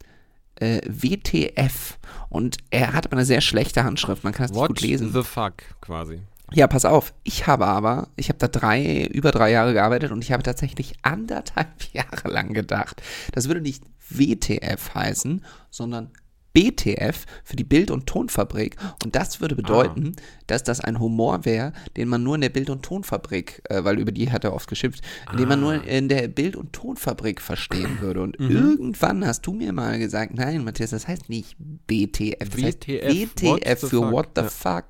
[0.55, 1.97] äh, WTF.
[2.29, 4.23] Und er hat aber eine sehr schlechte Handschrift.
[4.23, 5.11] Man kann es nicht gut lesen.
[5.13, 6.21] the fuck, quasi.
[6.53, 7.13] Ja, pass auf.
[7.23, 10.93] Ich habe aber, ich habe da drei, über drei Jahre gearbeitet und ich habe tatsächlich
[11.01, 16.11] anderthalb Jahre lang gedacht, das würde nicht WTF heißen, sondern
[16.55, 18.77] BTF für die Bild- und Tonfabrik.
[19.03, 20.15] Und das würde bedeuten,
[20.47, 23.99] dass das ein Humor wäre, den man nur in der Bild- und Tonfabrik, äh, weil
[23.99, 25.01] über die hat er oft geschimpft,
[25.37, 28.21] den man nur in der Bild- und Tonfabrik verstehen würde.
[28.21, 32.87] Und irgendwann hast du mir mal gesagt, nein, Matthias, das heißt nicht BTF, das heißt
[32.87, 34.11] WTF, WTF what für fuck.
[34.11, 34.47] What the Ja.
[34.49, 34.85] fuck.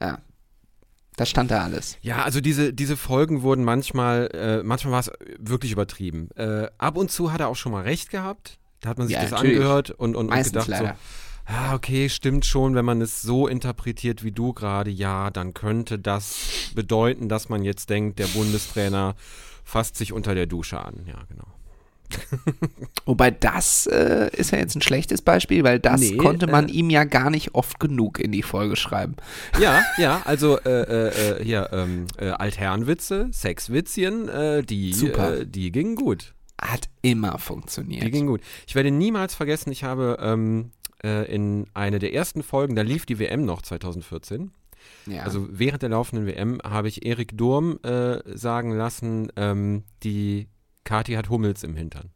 [0.00, 0.18] Ja.
[1.16, 1.96] Da stand da alles.
[2.02, 6.28] Ja, also diese, diese Folgen wurden manchmal, äh, manchmal war es wirklich übertrieben.
[6.36, 8.58] Äh, ab und zu hat er auch schon mal recht gehabt.
[8.80, 9.56] Da hat man sich Ja, das natürlich.
[9.56, 10.96] angehört und, und, und gedacht leider.
[11.48, 15.54] so, ja, okay, stimmt schon, wenn man es so interpretiert wie du gerade, ja, dann
[15.54, 16.36] könnte das
[16.74, 19.14] bedeuten, dass man jetzt denkt, der Bundestrainer
[19.64, 21.04] fasst sich unter der Dusche an.
[21.06, 21.46] Ja, genau.
[23.04, 26.72] Wobei das äh, ist ja jetzt ein schlechtes Beispiel, weil das Nee, konnte man äh,
[26.72, 29.16] ihm ja gar nicht oft genug in die Folge schreiben.
[29.60, 31.08] Ja, ja, also äh, äh,
[31.40, 34.30] äh, hier, ähm, äh, Altherrenwitze, Sexwitzchen,
[34.66, 34.94] die,
[35.46, 36.34] die gingen gut.
[36.60, 38.10] Hat immer Die funktioniert.
[38.12, 38.40] ging gut.
[38.66, 40.70] Ich werde niemals vergessen, ich habe ähm,
[41.04, 44.50] äh, in eine der ersten Folgen, da lief die WM noch 2014,
[45.06, 45.22] Ja.
[45.24, 50.48] Also während der laufenden WM habe ich Erik Durm äh, sagen lassen, ähm, die
[50.84, 52.10] Kati hat Hummels im Hintern.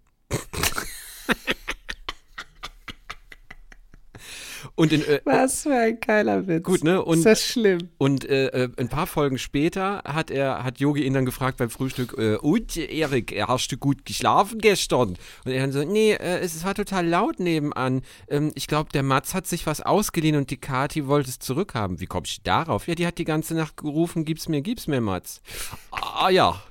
[4.75, 6.65] Und in, äh, Was für ein geiler Witz.
[6.65, 7.03] Gut, ne?
[7.03, 7.89] Und- ist das schlimm?
[7.99, 11.71] Und äh, äh, ein paar Folgen später hat er, hat Yogi ihn dann gefragt beim
[11.71, 15.17] Frühstück, äh, und Erik, hast du gut geschlafen gestern?
[15.45, 18.03] Und er dann so, nee, äh, es war total laut nebenan.
[18.29, 22.01] Ähm, ich glaube, der Mats hat sich was ausgeliehen und die Kati wollte es zurückhaben.
[22.01, 22.87] Wie kommst du darauf?
[22.87, 25.41] Ja, die hat die ganze Nacht gerufen, gib's mir, gib's mir, Mats.
[25.91, 26.63] Ah ja.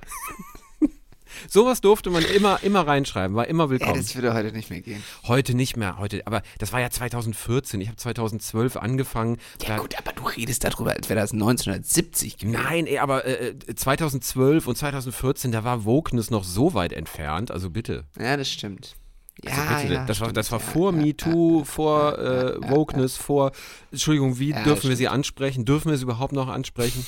[1.48, 3.96] Sowas durfte man immer, immer reinschreiben, war immer Ja, willkommen.
[3.96, 5.02] das würde heute nicht mehr gehen.
[5.24, 7.80] Heute nicht mehr, heute, aber das war ja 2014.
[7.80, 9.38] Ich habe 2012 angefangen.
[9.66, 12.52] Ja, gut, aber du redest darüber, als wäre das 1970 gewesen.
[12.62, 17.50] Nein, ey, aber äh, äh, 2012 und 2014, da war Wokeness noch so weit entfernt,
[17.50, 18.04] also bitte.
[18.18, 18.94] Ja, das stimmt.
[19.42, 20.36] Ja, Also bitte ja, das, war, stimmt.
[20.36, 23.52] das war Ja, vor ja, MeToo, vor ja, ja, äh, ja, Wokeness, vor,
[23.90, 25.14] Entschuldigung, wie Ja, dürfen wir sie stimmt.
[25.14, 25.64] ansprechen?
[25.64, 27.06] Dürfen wir sie überhaupt noch ansprechen?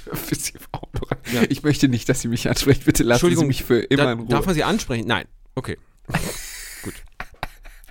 [0.04, 2.82] Dürfen Sie auch noch- Ich möchte nicht, dass Sie mich ansprechen.
[2.84, 4.28] Bitte lassen Sie mich für immer da, in Ruhe.
[4.28, 5.06] Darf man sie ansprechen?
[5.06, 5.26] Nein.
[5.54, 5.76] Okay.
[6.82, 6.94] Gut.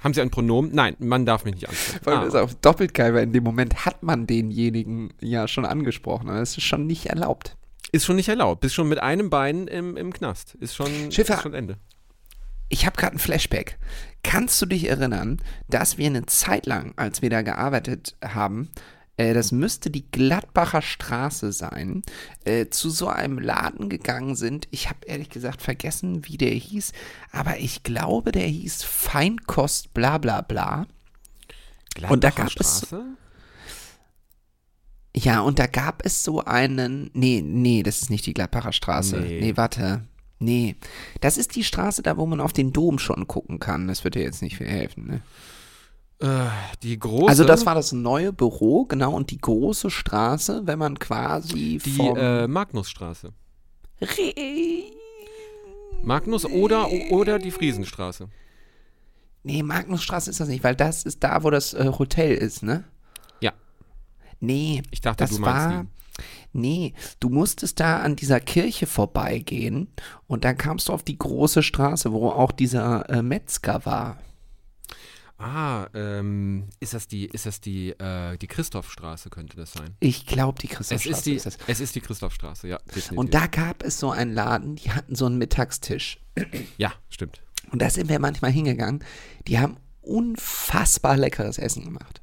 [0.03, 0.71] Haben Sie ein Pronomen?
[0.73, 2.03] Nein, man darf mich nicht ansprechen.
[2.03, 5.47] Vor allem Ah, ist auch doppelt geil, weil in dem Moment hat man denjenigen ja
[5.47, 6.29] schon angesprochen.
[6.29, 7.57] aber Das ist schon nicht erlaubt.
[7.91, 8.61] ist schon nicht erlaubt.
[8.61, 10.55] Bist schon mit einem Bein im, im Knast.
[10.55, 11.35] Ist schon, Schiffer.
[11.35, 11.77] ist schon Ende.
[12.69, 13.77] Ich habe gerade ein Flashback.
[14.23, 18.69] Kannst du dich erinnern, dass wir eine Zeit lang, als wir da gearbeitet haben,
[19.17, 22.03] äh, das müsste die Gladbacher Straße sein,
[22.45, 24.67] äh, zu so einem Laden gegangen sind.
[24.71, 26.91] Ich habe ehrlich gesagt vergessen, wie der hieß,
[27.31, 30.85] aber ich glaube, der hieß Feinkost bla bla bla.
[32.09, 33.03] Und da Gladbacher gab es- Straße?
[35.15, 37.09] Ja, und da gab es so einen.
[37.13, 39.17] Nee, nee, das ist nicht die Gladbacher Straße.
[39.19, 39.39] Nee.
[39.41, 40.03] Nee, warte.
[40.37, 40.75] Nee.
[41.21, 43.87] Das ist die Straße da, wo man auf den Dom schon gucken kann.
[43.87, 45.21] Das wird dir jetzt nicht viel helfen, ne?
[46.19, 46.47] Äh,
[46.81, 47.29] die große.
[47.29, 51.99] Also, das war das neue Büro, genau, und die große Straße, wenn man quasi die
[51.99, 53.33] äh, Magnusstraße.
[54.01, 54.83] Re-
[56.03, 58.29] Magnus oder, oder die Friesenstraße.
[59.43, 62.83] nee, Magnusstraße ist das nicht, weil das ist da, wo das äh, Hotel ist, ne?
[63.39, 63.53] Ja.
[64.39, 64.83] Nee.
[64.91, 65.85] Ich dachte, das du meinst war,
[66.53, 69.87] Nee, du musstest da an dieser Kirche vorbeigehen
[70.25, 74.17] und dann kamst du auf die große Straße, wo auch dieser äh, Metzger war.
[75.39, 79.95] Ah, ähm, ist das die, ist das die, äh, die Christophstraße könnte das sein?
[79.99, 81.57] Ich glaube, die Es Christophstraße ist die, ist das.
[81.67, 83.17] es ist die Christophstraße, ja, definitiv.
[83.17, 86.19] Und da gab es so einen Laden, die hatten so einen Mittagstisch.
[86.77, 87.41] ja, stimmt.
[87.71, 89.03] Und da sind wir manchmal hingegangen.
[89.47, 92.21] Die haben unfassbar leckeres Essen gemacht.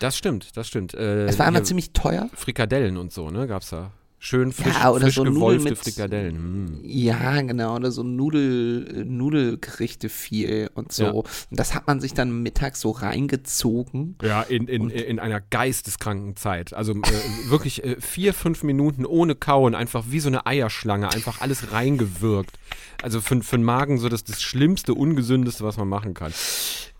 [0.00, 0.94] Das stimmt, das stimmt.
[0.94, 2.28] Äh, Es war einmal ziemlich teuer.
[2.34, 3.92] Frikadellen und so, ne, gab's da.
[4.20, 6.64] Schön frisch, Ja, oder frisch so gewolfte mit- Frikadellen.
[6.64, 6.80] Mm.
[6.82, 11.04] Ja, genau, oder so Nudel, Nudelgerichte viel und so.
[11.04, 11.10] Ja.
[11.12, 14.16] Und das hat man sich dann mittags so reingezogen.
[14.22, 16.72] Ja, in, in, in einer geisteskranken Zeit.
[16.74, 21.40] Also äh, wirklich äh, vier, fünf Minuten ohne Kauen, einfach wie so eine Eierschlange, einfach
[21.40, 22.58] alles reingewirkt.
[23.02, 26.32] Also für, für den Magen so das, das Schlimmste, Ungesündeste, was man machen kann.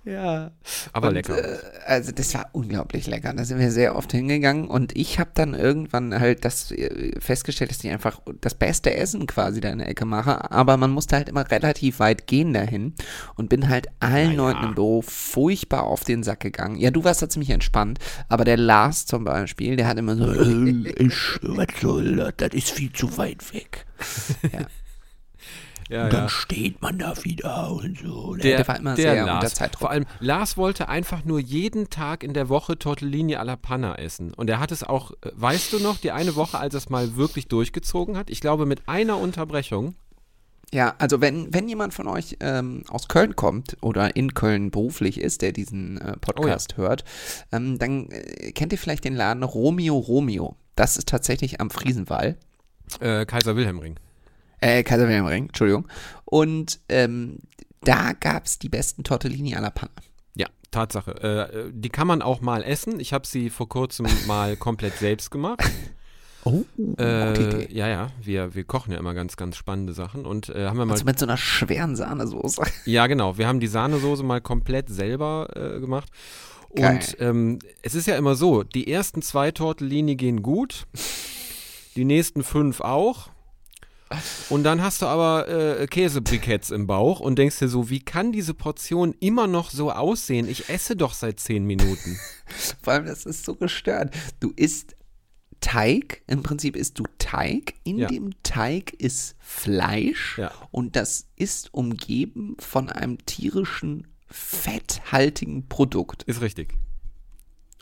[0.09, 0.53] Ja.
[0.95, 1.37] Aber und, lecker.
[1.37, 3.33] Äh, also das war unglaublich lecker.
[3.35, 7.71] Da sind wir sehr oft hingegangen und ich habe dann irgendwann halt das äh, festgestellt,
[7.71, 10.33] dass die einfach das beste Essen quasi da in der Ecke machen.
[10.33, 12.95] Aber man musste halt immer relativ weit gehen dahin
[13.35, 16.77] und bin halt allen Leuten im Büro furchtbar auf den Sack gegangen.
[16.77, 20.33] Ja, du warst da ziemlich entspannt, aber der Lars zum Beispiel, der hat immer so,
[20.33, 22.33] äh, ich, was soll das?
[22.39, 23.85] Das ist viel zu weit weg.
[24.53, 24.67] ja,
[25.91, 26.29] Und dann ja.
[26.29, 28.35] steht man da wieder und so.
[28.37, 29.45] Der, Der, war immer der sehr Lars.
[29.45, 29.81] unter Zeitdruck.
[29.81, 34.35] Vor allem, Lars wollte einfach nur jeden Tag in der Woche Tortellini alla Panna essen.
[34.35, 36.89] Und er hat es auch, äh, weißt du noch, die eine Woche, als er es
[36.91, 39.95] mal wirklich durchgezogen hat, ich glaube mit einer Unterbrechung,
[40.73, 45.19] Ja, also wenn, wenn jemand von euch ähm, aus Köln kommt oder in Köln beruflich
[45.19, 47.05] ist, der diesen äh, Podcast hört,
[47.53, 50.57] ähm, dann äh, kennt ihr vielleicht den Laden Romeo Romeo.
[50.77, 52.37] Das ist tatsächlich am Friesenwall.
[53.01, 53.99] äh, Kaiser Wilhelm Ring.
[54.61, 55.87] Äh, Kaiser Wilhelm Ring, Entschuldigung.
[56.25, 57.39] Und ähm,
[57.83, 59.93] da gab es die besten Tortellini alla Panna.
[60.35, 61.13] Ja, Tatsache.
[61.23, 63.01] Äh, die kann man auch mal essen.
[63.01, 65.63] Ich habe sie vor kurzem mal komplett selbst gemacht.
[66.45, 67.33] Oh, gute Äh,
[67.65, 67.75] Idee.
[67.75, 70.87] ja, ja, wir, wir kochen ja immer ganz, ganz spannende Sachen und äh, haben wir
[70.87, 70.93] mal.
[70.93, 72.63] Also mit so einer schweren Sahnesoße.
[72.85, 76.09] ja, genau, wir haben die Sahnesoße mal komplett selber äh, gemacht.
[76.75, 76.97] Geil.
[76.97, 80.87] Und ähm, es ist ja immer so, die ersten zwei Tortellini gehen gut,
[81.97, 83.31] die nächsten fünf auch.
[84.49, 88.33] Und dann hast du aber äh, Käsebriketts im Bauch und denkst dir so, wie kann
[88.33, 90.49] diese Portion immer noch so aussehen?
[90.49, 92.19] Ich esse doch seit zehn Minuten.
[92.83, 94.15] Vor allem, das ist so gestört.
[94.41, 94.97] Du isst
[95.61, 98.09] Teig, im Prinzip isst du Teig, in Ja.
[98.09, 100.53] dem Teig ist Fleisch Ja.
[100.71, 106.23] und das ist umgeben von einem tierischen, fetthaltigen Produkt.
[106.25, 106.75] Ist richtig.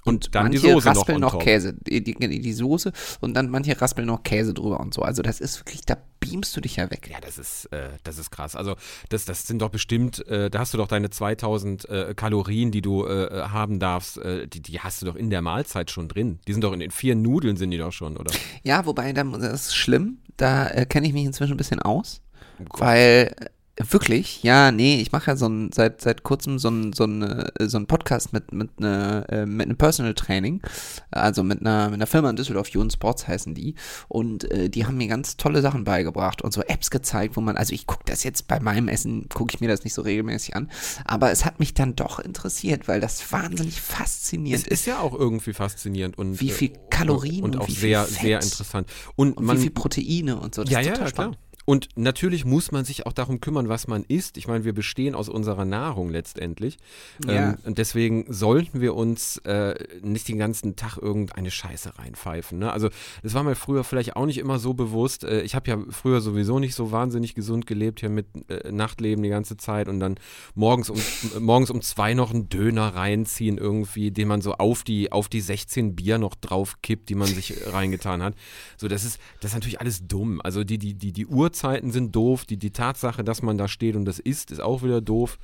[0.07, 1.43] Und, dann die manche Soße noch raspeln noch, top.
[1.43, 5.03] Käse, die, die, die Soße und dann manche raspeln noch Käse drüber und so.
[5.03, 7.09] Also das ist wirklich, da beamst du dich ja weg.
[7.11, 8.57] Ja, das ist, äh, das ist krass.
[8.57, 8.77] Also
[9.09, 12.83] das, das sind doch bestimmt, äh, da hast du doch deine 2000 äh, Kalorien, die
[12.83, 16.39] du äh, haben darfst, äh, die, die hast du doch in der Mahlzeit schon drin.
[16.47, 18.33] Die sind doch in den vier Nudeln sind die doch schon, oder?
[18.63, 20.19] Ja, wobei, da- das ist schlimm.
[20.37, 22.21] Da äh, kenne ich mich inzwischen ein bisschen aus.
[22.69, 22.81] Gott.
[22.81, 23.47] Weil äh,
[23.79, 27.45] wirklich, ja, nee, ich mache ja so ein, seit, seit kurzem so ein, so ein,
[27.61, 30.63] so ein Podcast mit, mit, einer, äh, mit einem Personal Training.
[31.11, 33.75] Also mit einer, mit einer Firma in Düsseldorf, Jun Sports heißen die.
[34.09, 37.57] Und äh, die haben mir ganz tolle Sachen beigebracht und so Apps gezeigt, wo man,
[37.57, 40.57] also ich gucke das jetzt bei meinem Essen, gucke ich mir das nicht so regelmäßig
[40.57, 40.71] an.
[41.05, 45.15] Aber es hat mich dann doch interessiert, weil das wahnsinnig faszinierend Es ist ja auch
[45.15, 48.21] irgendwie faszinierend und Wie viel äh, Kalorien und, und auch wie viel sehr, Fett.
[48.23, 48.89] sehr interessant.
[49.17, 50.65] Und, Und man, wie viel Proteine und so.
[50.65, 51.33] Das ja, ist ja, total ja, klar.
[51.67, 54.37] Und natürlich muss man sich auch darum kümmern, was man isst.
[54.37, 56.79] Ich meine, wir bestehen aus unserer Nahrung letztendlich.
[57.27, 57.51] Ja.
[57.51, 62.61] Ähm, und deswegen sollten wir uns äh, nicht den ganzen Tag irgendeine Scheiße reinpfeifen.
[62.61, 62.73] Ne?
[62.73, 62.89] Also
[63.25, 65.25] das war mir früher vielleicht auch nicht immer so bewusst.
[65.25, 69.25] Äh, ich habe ja früher sowieso nicht so wahnsinnig gesund gelebt, hier mit äh, Nachtleben
[69.25, 70.21] die ganze Zeit und dann
[70.55, 74.85] morgens um, äh, morgens um zwei noch einen Döner reinziehen irgendwie, den man so auf
[74.85, 78.37] die, auf die 16 Bier noch drauf kippt, die man sich reingetan hat.
[78.77, 80.41] So, das ist, das ist natürlich alles dumm.
[80.41, 81.27] Also die, die, die, die
[81.57, 84.83] Uhrzeiten sind doof, die, die Tatsache, dass man da steht und das isst, ist auch
[84.83, 85.39] wieder doof.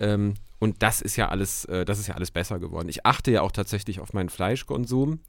[0.00, 2.88] Ähm, und das ist ja alles, äh, das ist ja alles besser geworden.
[2.88, 5.20] Ich achte ja auch tatsächlich auf meinen Fleischkonsum.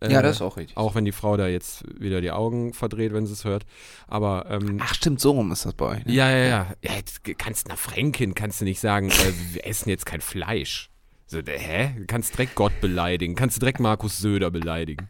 [0.00, 0.76] Äh, Ja, das ist auch richtig.
[0.76, 3.66] Auch wenn die Frau da jetzt wieder die Augen verdreht, wenn sie es hört.
[4.06, 6.04] Aber ähm, Ach, stimmt, so rum ist das bei euch.
[6.04, 6.12] Ne?
[6.12, 6.66] ja, ja, ja.
[6.82, 10.90] ja kannst einer Fränkin kannst du nicht sagen, äh, wir essen jetzt kein Fleisch.
[11.26, 11.94] So, hä?
[11.98, 13.34] Du kannst direkt Gott beleidigen.
[13.34, 15.08] Kannst du direkt Markus Söder beleidigen.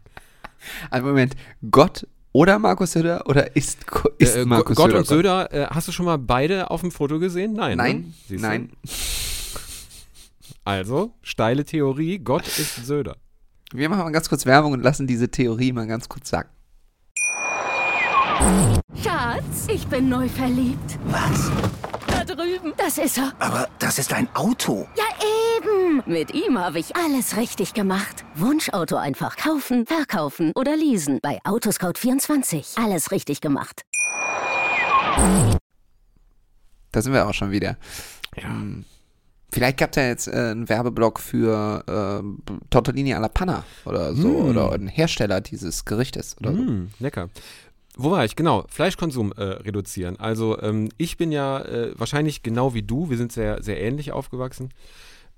[0.89, 1.35] Ein Moment,
[1.69, 3.79] Gott oder Markus Söder oder ist,
[4.19, 6.91] ist Äh, Markus Gott Söder und Söder, äh, hast du schon mal beide auf dem
[6.91, 7.53] Foto gesehen?
[7.53, 7.77] Nein.
[7.77, 8.13] Nein, ne?
[8.27, 8.47] Siehst du?
[8.47, 8.69] nein.
[10.63, 13.15] Also, steile Theorie, Gott ist Söder.
[13.73, 16.49] Wir machen mal ganz kurz Werbung und lassen diese Theorie mal ganz kurz sagen.
[19.01, 20.99] Schatz, ich bin neu verliebt.
[21.05, 21.49] Was?
[22.27, 22.73] Da drüben.
[22.75, 23.31] Das ist er.
[23.39, 24.85] Aber das ist ein Auto.
[24.97, 25.05] Ja,
[25.55, 26.03] eben.
[26.05, 28.25] Mit ihm habe ich alles richtig gemacht.
[28.35, 31.19] Wunschauto einfach kaufen, verkaufen oder leasen.
[31.21, 32.83] Bei Autoscout24.
[32.83, 33.83] Alles richtig gemacht.
[36.91, 37.77] Da sind wir auch schon wieder.
[38.35, 38.49] Ja.
[38.49, 38.83] Hm.
[39.53, 44.27] Vielleicht gab es ja jetzt äh, einen Werbeblock für äh, Tortellini alla Panna oder so.
[44.27, 44.49] Mm.
[44.49, 46.61] Oder einen Hersteller dieses Gerichtes oder so.
[46.61, 47.29] Mm, lecker.
[47.99, 48.35] Wo war ich?
[48.35, 50.19] Genau, Fleischkonsum äh, reduzieren.
[50.19, 54.11] Also ähm, ich bin ja äh, wahrscheinlich genau wie du, wir sind sehr, sehr ähnlich
[54.11, 54.69] aufgewachsen,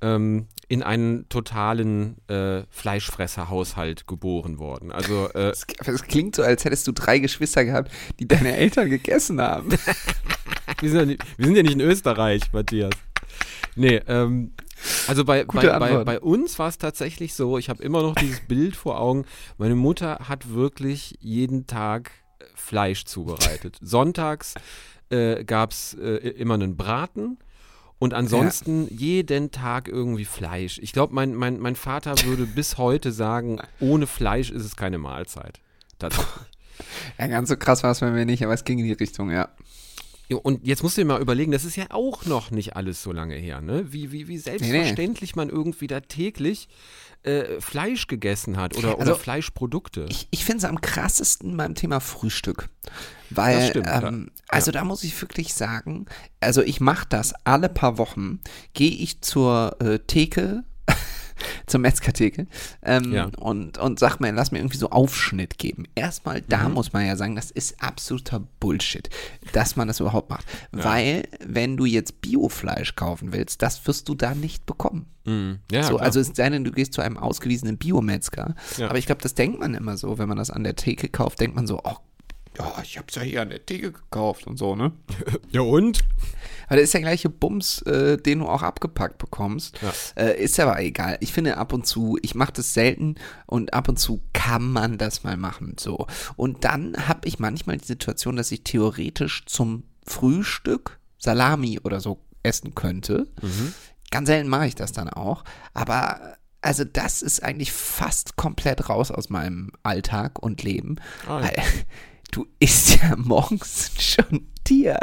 [0.02, 4.92] ähm, in einen totalen äh, Fleischfresserhaushalt geboren worden.
[4.92, 9.40] Also äh, Es, klingt so, als hättest du drei Geschwister gehabt, die deine Eltern gegessen
[9.40, 9.70] haben.
[10.82, 12.92] wir, sind ja nicht, wir sind ja nicht in Österreich, Matthias.
[13.78, 14.52] Nee, ähm,
[15.08, 18.42] also bei, bei, bei, bei uns war es tatsächlich so, ich habe immer noch dieses
[18.42, 19.26] Bild vor Augen,
[19.58, 22.12] meine Mutter hat wirklich jeden Tag
[22.60, 23.78] Fleisch zubereitet.
[23.82, 24.56] Sonntags
[25.10, 27.38] äh, gab es äh, immer einen Braten
[28.00, 30.80] und ansonsten jeden Tag irgendwie Fleisch.
[30.82, 34.98] Ich glaube, mein, mein, mein Vater würde bis heute sagen, ohne Fleisch ist es keine
[34.98, 35.60] Mahlzeit.
[35.98, 36.28] Tatsächlich.
[37.18, 39.32] Ja, ganz so krass war es bei mir nicht, aber es ging in die Richtung,
[39.32, 39.50] ja.
[40.30, 43.04] Ja, Und jetzt musst du dir mal überlegen, das ist ja auch noch nicht alles
[43.04, 43.92] so lange her, ne?
[43.92, 46.70] Wie, wie, wie selbstverständlich man irgendwie da täglich
[47.24, 50.06] äh, Fleisch gegessen hat oder, Also, oder Fleischprodukte.
[50.10, 52.70] Ich, ich finde es am krassesten beim Thema Frühstück.
[53.30, 54.44] Weil, Das stimmt, ähm, ja.
[54.48, 56.06] also da muss ich wirklich sagen,
[56.40, 58.40] also ich mache das alle paar Wochen,
[58.74, 60.64] gehe ich zur äh, Theke,
[61.68, 62.48] zur Metzgertheke
[62.84, 63.30] ähm, Ja.
[63.38, 65.86] und, und sag mir, lass mir irgendwie so Aufschnitt geben.
[65.96, 66.74] Erstmal, da Mhm.
[66.76, 69.10] muss man ja sagen, das ist absoluter Bullshit,
[69.54, 70.46] dass man das überhaupt macht.
[70.72, 75.06] Weil, wenn du jetzt Biofleisch kaufen willst, das wirst du da nicht bekommen.
[75.26, 75.60] Mhm.
[75.72, 78.56] Ja, So, also es sei denn, du gehst zu einem ausgewiesenen Biometzger.
[78.78, 78.90] Ja.
[78.90, 81.40] Aber ich glaube, das denkt man immer so, wenn man das an der Theke kauft,
[81.40, 81.96] denkt man so, oh,
[82.58, 84.92] ja, ich hab's ja hier an der Theke gekauft und so, ne?
[85.52, 86.00] ja und?
[86.70, 89.80] Aber das ist der gleiche Bums, äh, den du auch abgepackt bekommst.
[89.82, 90.24] Ja.
[90.24, 91.18] Äh, ist aber egal.
[91.20, 93.16] Ich finde ab und zu, ich mache das selten
[93.48, 95.76] und ab und zu kann man das mal machen.
[95.80, 96.08] So.
[96.36, 102.22] Und dann habe ich manchmal die Situation, dass ich theoretisch zum Frühstück Salami oder so
[102.44, 103.28] essen könnte.
[104.12, 105.44] Ganz selten mache ich das dann auch.
[105.74, 110.98] Aber also das ist eigentlich fast komplett raus aus meinem Alltag und Leben.
[111.28, 111.44] Ah, ja.
[111.44, 111.64] Weil
[112.32, 115.00] du isst ja morgens schon Tier.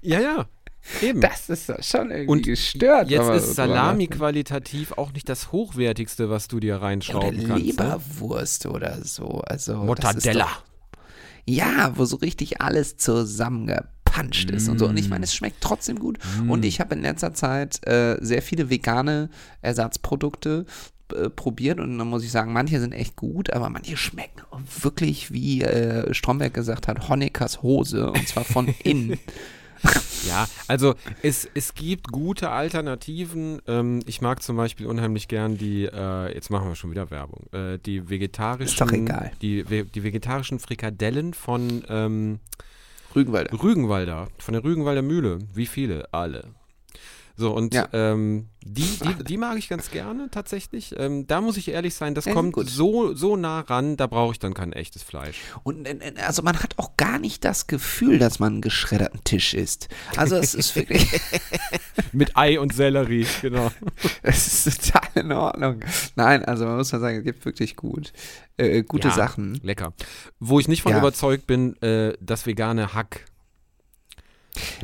[0.00, 0.46] Ja, ja.
[1.02, 1.20] Eben.
[1.20, 3.10] Das ist schon irgendwie Und gestört.
[3.10, 7.64] Jetzt ist Salami qualitativ auch nicht das hochwertigste, was du dir ja, oder reinschrauben kannst.
[7.64, 7.70] Ne?
[7.70, 9.42] Leberwurst oder so.
[9.46, 10.48] Also, Mortadella.
[11.48, 14.86] Ja, wo so richtig alles zusammengepanscht ist und so.
[14.86, 16.18] Und ich meine, es schmeckt trotzdem gut.
[16.48, 19.30] Und ich habe in letzter Zeit äh, sehr viele vegane
[19.62, 20.66] Ersatzprodukte
[21.14, 24.42] äh, probiert und dann muss ich sagen, manche sind echt gut, aber manche schmecken
[24.80, 29.18] wirklich, wie äh, Stromberg gesagt hat, Honeckers Hose und zwar von innen.
[30.26, 33.60] Ja, also es, es gibt gute Alternativen.
[33.66, 37.46] Ähm, ich mag zum Beispiel unheimlich gern die, äh, jetzt machen wir schon wieder Werbung,
[37.52, 39.32] äh, die vegetarischen, Ist doch egal.
[39.42, 42.40] Die, die vegetarischen Frikadellen von ähm,
[43.14, 43.62] Rügenwalder.
[43.62, 45.38] Rügenwalder, von der Rügenwalder Mühle.
[45.54, 46.12] Wie viele?
[46.12, 46.44] Alle.
[47.38, 47.86] So, und Ja.
[47.92, 50.94] ähm, die, die, die mag ich ganz gerne tatsächlich.
[50.98, 52.68] Ähm, da muss ich ehrlich sein, das Ja, kommt gut.
[52.68, 55.38] so, so nah ran, da brauche ich dann kein echtes Fleisch.
[55.62, 59.54] Und äh, also man hat auch gar nicht das Gefühl, dass man einen geschredderten Tisch
[59.54, 59.88] isst.
[60.16, 61.06] Also es ist wirklich,
[62.12, 63.70] Mit Ei und Sellerie, genau.
[64.22, 65.80] es ist total in Ordnung.
[66.14, 68.12] Nein, also man muss mal sagen, es gibt wirklich gut,
[68.56, 69.14] äh, gute Ja.
[69.14, 69.60] Sachen.
[69.62, 69.92] Lecker.
[70.40, 73.26] Wo ich nicht von überzeugt bin, äh, das vegane Hack.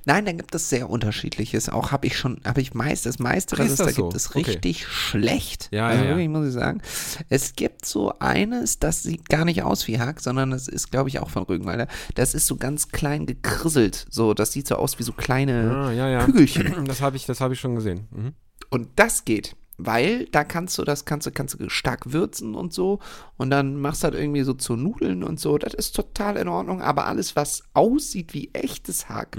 [0.05, 1.69] Nein, da gibt es sehr unterschiedliches.
[1.69, 4.03] Auch habe ich schon, habe ich meist, das meiste, was ist es da so?
[4.03, 4.51] gibt, ist Okay.
[4.51, 5.69] richtig schlecht.
[5.73, 6.11] Ja, also ja, ja.
[6.11, 6.81] wirklich, muss ich sagen.
[7.29, 11.09] Es gibt so eines, das sieht gar nicht aus wie Hack, sondern das ist, glaube
[11.09, 11.87] ich, auch von Rügenwalder.
[12.15, 14.07] Das ist so ganz klein gekrisselt.
[14.11, 16.25] So, das sieht so aus wie so kleine Ah, ja, ja.
[16.25, 16.85] Kügelchen.
[16.87, 18.09] Das habe ich, das hab ich schon gesehen.
[18.11, 18.33] Mhm.
[18.71, 22.73] Und das geht, weil da kannst du das kannst du kannst du stark würzen und
[22.73, 23.01] so
[23.37, 25.59] und dann machst du das irgendwie so zu Nudeln und so.
[25.59, 26.83] Das ist total in Ordnung.
[26.83, 29.39] Aber alles, was aussieht wie echtes Hack,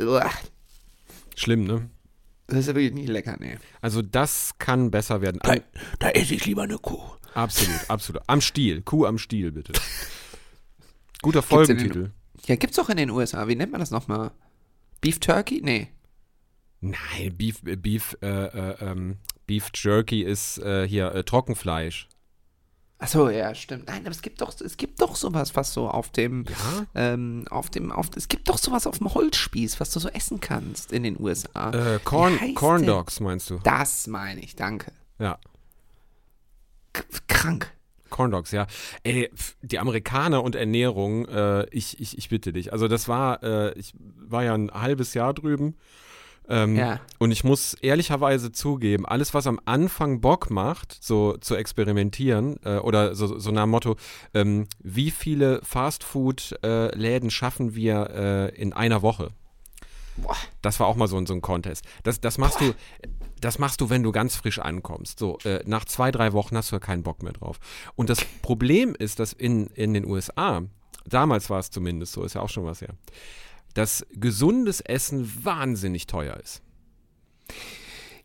[0.00, 0.30] uah,
[1.36, 1.88] Schlimm, ne?
[2.46, 3.58] das ist ja wirklich nicht lecker, nee.
[3.80, 5.40] Also das kann besser werden.
[5.42, 5.60] Am,
[5.98, 7.02] Da esse ich lieber eine Kuh.
[7.34, 8.22] absolut, absolut.
[8.26, 8.82] Am Stiel.
[8.82, 9.72] Kuh am Stiel, bitte.
[11.22, 12.12] Guter Folgentitel.
[12.46, 13.48] Ja, gibt's auch in den USA.
[13.48, 14.32] Wie nennt man das nochmal?
[15.00, 15.60] Beef Turkey?
[15.62, 15.88] Nee.
[16.80, 22.08] Nein, Beef, äh, Beef, äh, äh, ähm, Beef Jerky ist äh, hier äh, Trockenfleisch.
[22.98, 23.88] Achso, ja, stimmt.
[23.88, 26.86] Nein, aber es gibt doch, es gibt doch sowas, was so auf dem, Ja?
[26.94, 30.40] ähm, auf dem, auf, es gibt doch sowas auf dem Holzspieß, was du so essen
[30.40, 31.70] kannst in den USA.
[31.72, 32.86] Äh, Corn, Corn?
[32.86, 33.58] Dogs meinst du?
[33.64, 34.92] Das meine ich, danke.
[35.18, 35.38] Ja.
[36.92, 37.70] K krank.
[38.10, 38.68] Corn Dogs, ja.
[39.02, 39.28] Ey,
[39.60, 42.72] die Amerikaner und Ernährung, äh, ich, ich, ich bitte dich.
[42.72, 45.76] Also das war, äh, ich war ja ein halbes Jahr drüben.
[46.48, 47.00] Ähm, Ja.
[47.18, 52.76] Und ich muss ehrlicherweise zugeben, alles, was am Anfang Bock macht, so zu experimentieren, äh,
[52.78, 53.96] oder so, so nach dem Motto,
[54.34, 59.30] ähm, wie viele Fastfood-Läden schaffen wir äh, in einer Woche?
[60.16, 60.36] Boah.
[60.62, 61.84] Das war auch mal so, ein- so ein Contest.
[62.04, 62.72] Das, das machst du,
[63.40, 65.18] das machst du, wenn du ganz frisch ankommst.
[65.18, 67.58] So, äh, nach zwei, drei Wochen hast du ja keinen Bock mehr drauf.
[67.96, 70.62] Und das Problem ist, dass in, in den USA,
[71.04, 72.94] damals war es zumindest so, ist ja auch schon was her,
[73.74, 76.62] dass gesundes Essen wahnsinnig teuer ist.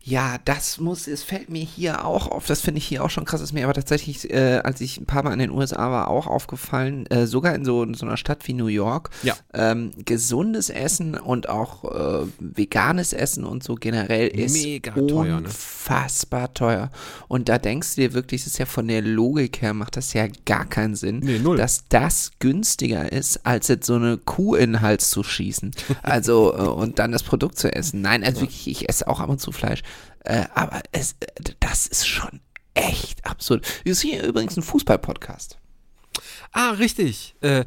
[0.02, 3.26] Ja, das muss, es fällt mir hier auch auf, das finde ich hier auch schon
[3.26, 6.08] krass, ist mir aber tatsächlich, äh, als ich ein paar Mal in den USA war,
[6.08, 9.36] auch aufgefallen, äh, sogar in so, in so einer Stadt wie New York, Ja.
[9.52, 15.48] ähm, gesundes Essen und auch äh, veganes Essen und so generell ist Mega teuer, ne?
[15.48, 16.90] unfassbar teuer.
[17.28, 20.14] Und da denkst du dir wirklich, das ist ja von der Logik her, macht das
[20.14, 24.72] ja gar keinen Sinn, Nee, dass das günstiger ist, als jetzt so eine Kuh in
[24.72, 25.72] den Hals zu schießen.
[26.02, 28.00] Also, äh, und dann das Produkt zu essen.
[28.00, 29.82] Nein, also wirklich, ich esse auch ab und zu Fleisch.
[30.24, 31.26] Äh, aber es, äh,
[31.60, 32.40] das ist schon
[32.74, 33.66] echt absurd.
[33.84, 35.58] Wir sind hier übrigens ein Fußball-Podcast.
[36.52, 37.34] Ah, richtig.
[37.40, 37.64] Äh,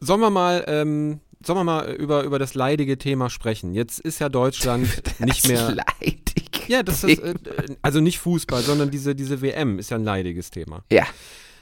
[0.00, 3.74] sollen wir mal, ähm, sollen wir mal über, über das leidige Thema sprechen?
[3.74, 4.88] Jetzt ist ja Deutschland
[5.20, 5.70] nicht mehr.
[5.72, 6.68] leidig.
[6.68, 7.34] Ja, das ist, äh,
[7.82, 10.84] also nicht Fußball, sondern diese, diese WM ist ja ein leidiges Thema.
[10.90, 11.06] Ja.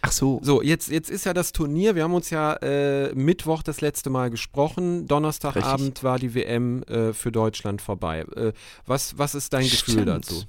[0.04, 0.40] Ach so.
[0.42, 1.94] So, jetzt, jetzt ist ja das Turnier.
[1.94, 5.06] Wir haben uns ja äh, Mittwoch das letzte Mal gesprochen.
[5.06, 8.24] Donnerstagabend war die WM äh, für Deutschland vorbei.
[8.34, 8.52] Äh,
[8.84, 10.08] was, was ist dein Gefühl Stimmt.
[10.08, 10.42] dazu?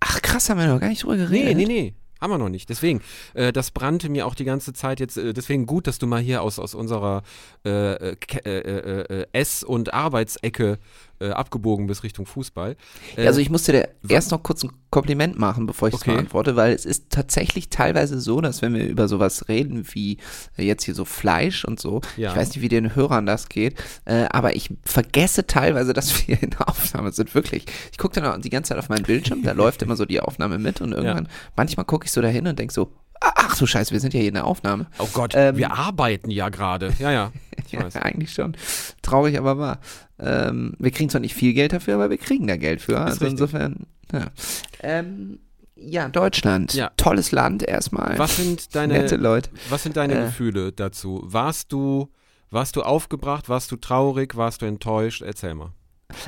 [0.00, 1.56] Ach krass, haben wir noch gar nicht drüber Nee, geredet.
[1.56, 1.94] nee, nee.
[2.20, 2.68] Haben wir noch nicht.
[2.68, 3.00] Deswegen,
[3.34, 5.16] äh, das brannte mir auch die ganze Zeit jetzt.
[5.16, 7.22] Äh, deswegen gut, dass du mal hier aus, aus unserer
[7.64, 10.78] äh, äh, Ke- äh, äh, äh, Ess- und Arbeitsecke
[11.20, 12.76] äh, abgebogen bist Richtung Fußball.
[13.16, 16.12] Äh, Also ich musste dir erst noch kurz ein Kompliment machen, bevor ich es Okay.
[16.12, 20.18] beantworte, weil es ist tatsächlich teilweise so, dass wenn wir über sowas reden wie
[20.56, 22.30] äh, jetzt hier so Fleisch und so, Ja.
[22.30, 23.74] ich weiß nicht, wie den Hörern das geht,
[24.06, 27.66] äh, aber ich vergesse teilweise, dass wir in der Aufnahme sind, wirklich.
[27.92, 30.20] Ich gucke dann auch die ganze Zeit auf meinen Bildschirm, da läuft immer so die
[30.20, 33.90] Aufnahme mit und irgendwann, manchmal gucke ich so dahin und denke so, ach du Scheiße,
[33.92, 34.86] wir sind ja hier in der Aufnahme.
[35.00, 36.92] oh Gott, ähm, wir arbeiten ja gerade.
[36.98, 37.32] Ja, ja.
[37.66, 37.96] Ich Ja, weiß.
[37.96, 38.56] eigentlich schon.
[39.02, 39.78] Traurig, aber wahr.
[40.20, 42.98] Ähm, wir kriegen zwar nicht viel Geld dafür, aber wir kriegen da Geld für.
[42.98, 43.30] Also richtig.
[43.30, 44.26] insofern, ja.
[44.80, 45.38] Ähm,
[45.76, 46.74] ja, Deutschland.
[46.74, 46.90] Ja.
[46.96, 48.18] Tolles Land erstmal.
[48.18, 49.50] Was sind deine, Nette Leute.
[49.68, 50.24] was sind deine Äh.
[50.24, 51.22] Gefühle dazu?
[51.24, 52.08] Warst du,
[52.50, 53.48] warst du aufgebracht?
[53.48, 54.36] Warst du traurig?
[54.36, 55.22] Warst du enttäuscht?
[55.22, 55.72] Erzähl mal.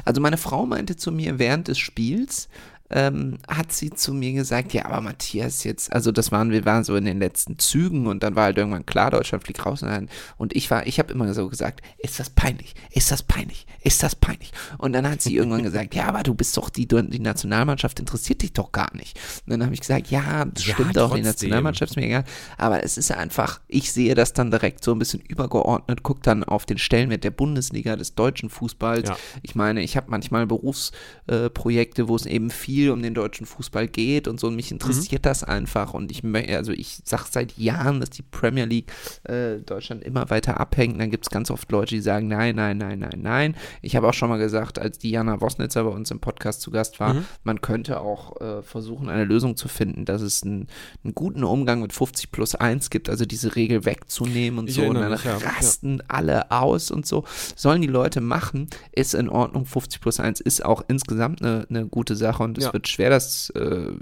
[0.05, 2.49] Also meine Frau meinte zu mir während des Spiels,
[2.91, 6.83] ähm, hat sie zu mir gesagt, ja, aber Matthias jetzt, also das waren, wir waren
[6.85, 9.89] so in den letzten Zügen und dann war halt irgendwann klar, Deutschland fliegt raus und,
[9.91, 10.09] dann,
[10.39, 14.03] und ich war, ich habe immer so gesagt, ist das peinlich, ist das peinlich, ist
[14.03, 17.19] das peinlich und dann hat sie irgendwann gesagt, ja, aber du bist doch, die, die
[17.21, 20.97] Nationalmannschaft interessiert dich doch gar nicht und dann habe ich gesagt, ja, das Ja, stimmt
[20.97, 21.23] doch, die.
[21.23, 22.25] Nationalmannschaft ist mir egal,
[22.59, 26.43] aber es ist einfach, ich sehe das dann direkt so ein bisschen übergeordnet, guck dann
[26.43, 29.17] auf den Stellenwert der Bundesliga, des deutschen Fußballs, Ja.
[29.43, 33.89] ich meine, ich habe manchmal Berufsprojekte, äh, wo es eben viel um den deutschen Fußball
[33.89, 34.47] geht und so.
[34.47, 35.95] Und mich interessiert das einfach.
[35.95, 36.23] Und ich
[36.57, 38.91] also ich sage seit Jahren, dass die Premier League
[39.25, 40.95] äh, Deutschland immer weiter abhängt.
[40.95, 43.57] Und dann gibt es ganz oft Leute, die sagen, nein, nein, nein, nein, nein.
[43.83, 47.01] Ich habe auch schon mal gesagt, als Diana Wosnitzer bei uns im Podcast zu Gast
[47.01, 50.69] war, man könnte auch äh, versuchen, eine Lösung zu finden, dass es einen,
[51.05, 54.83] einen guten Umgang mit 50 plus 1 gibt, also diese Regel wegzunehmen und Ich so.
[54.83, 55.39] Und dann mich, ja.
[55.39, 55.49] Ja.
[55.49, 57.25] rasten alle aus und so.
[57.57, 59.67] Sollen die Leute machen, ist in Ordnung.
[59.67, 62.75] 50 plus 1 ist auch insgesamt eine, eine gute Sache und es Ja.
[62.75, 63.93] wird schwer, das äh,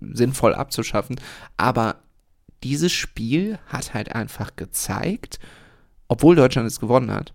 [0.00, 1.16] sinnvoll abzuschaffen.
[1.56, 1.96] Aber
[2.62, 5.38] dieses Spiel hat halt einfach gezeigt,
[6.08, 7.32] obwohl Deutschland es gewonnen hat.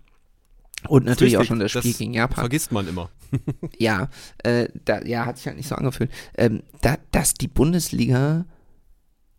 [0.88, 2.42] Und natürlich auch Richtig, schon das Spiel das gegen Japan.
[2.42, 3.10] Vergisst man immer.
[3.78, 4.10] Ja,
[4.44, 8.44] äh, da, ja, hat sich halt nicht so angefühlt, ähm, da, dass die Bundesliga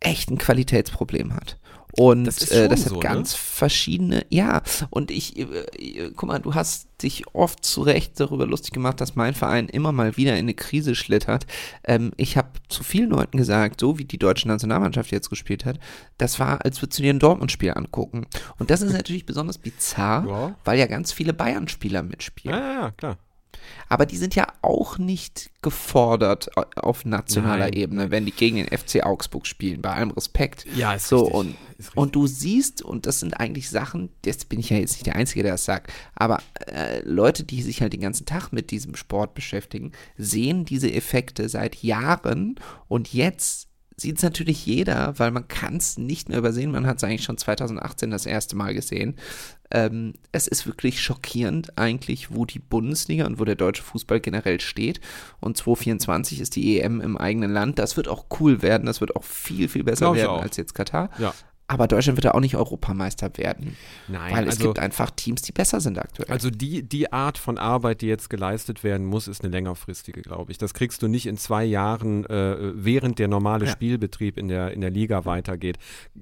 [0.00, 1.58] echt ein Qualitätsproblem hat.
[1.96, 3.00] Und Das äh, das hat so, ne?
[3.00, 5.42] ganz verschiedene, ja, und ich, äh,
[5.78, 9.68] äh, guck mal, du hast dich oft zu Recht darüber lustig gemacht, dass mein Verein
[9.68, 11.46] immer mal wieder in eine Krise schlittert.
[11.84, 15.78] Ähm, ich habe zu vielen Leuten gesagt, so wie die deutsche Nationalmannschaft jetzt gespielt hat,
[16.18, 18.26] das war, als würdest du dir ein Dortmund-Spiel angucken.
[18.58, 20.54] Und das ist natürlich besonders bizarr, Ja.
[20.64, 22.56] weil ja ganz viele Bayern-Spieler mitspielen.
[22.58, 23.18] Ja, ja, ja, klar.
[23.88, 28.56] Aber die sind ja auch nicht gefordert äh, auf nationaler Nein, Ebene, wenn die gegen
[28.56, 30.66] den FC Augsburg spielen, bei allem Respekt.
[30.76, 31.96] Ja, ist so richtig, und ist richtig.
[31.96, 35.16] und du siehst und das sind eigentlich Sachen, jetzt bin ich ja jetzt nicht der
[35.16, 38.96] Einzige, der das sagt, aber äh, Leute, die sich halt den ganzen Tag mit diesem
[38.96, 42.56] Sport beschäftigen, sehen diese Effekte seit Jahren
[42.88, 46.72] und jetzt sieht es natürlich jeder, weil man kann es nicht mehr übersehen.
[46.72, 49.16] Man hat es eigentlich schon 2018 das erste Mal gesehen.
[49.70, 54.60] Ähm, es ist wirklich schockierend eigentlich, wo die Bundesliga und wo der deutsche Fußball generell
[54.60, 55.00] steht.
[55.40, 57.78] Und 2024 ist die EM im eigenen Land.
[57.78, 58.86] Das wird auch cool werden.
[58.86, 61.10] Das wird auch viel, viel besser Glaub ich werden als jetzt Katar.
[61.18, 61.32] Ja.
[61.66, 63.76] Aber Deutschland wird da auch nicht Europameister werden.
[64.06, 66.30] Nein, weil es also- gibt einfach Teams, die besser sind aktuell.
[66.30, 70.52] Also die, die Art von Arbeit, die jetzt geleistet werden muss, ist eine längerfristige, glaube
[70.52, 70.58] ich.
[70.58, 73.72] Das kriegst du nicht in zwei Jahren, äh, während der normale Ja.
[73.72, 75.78] Spielbetrieb in der, in der Liga weitergeht,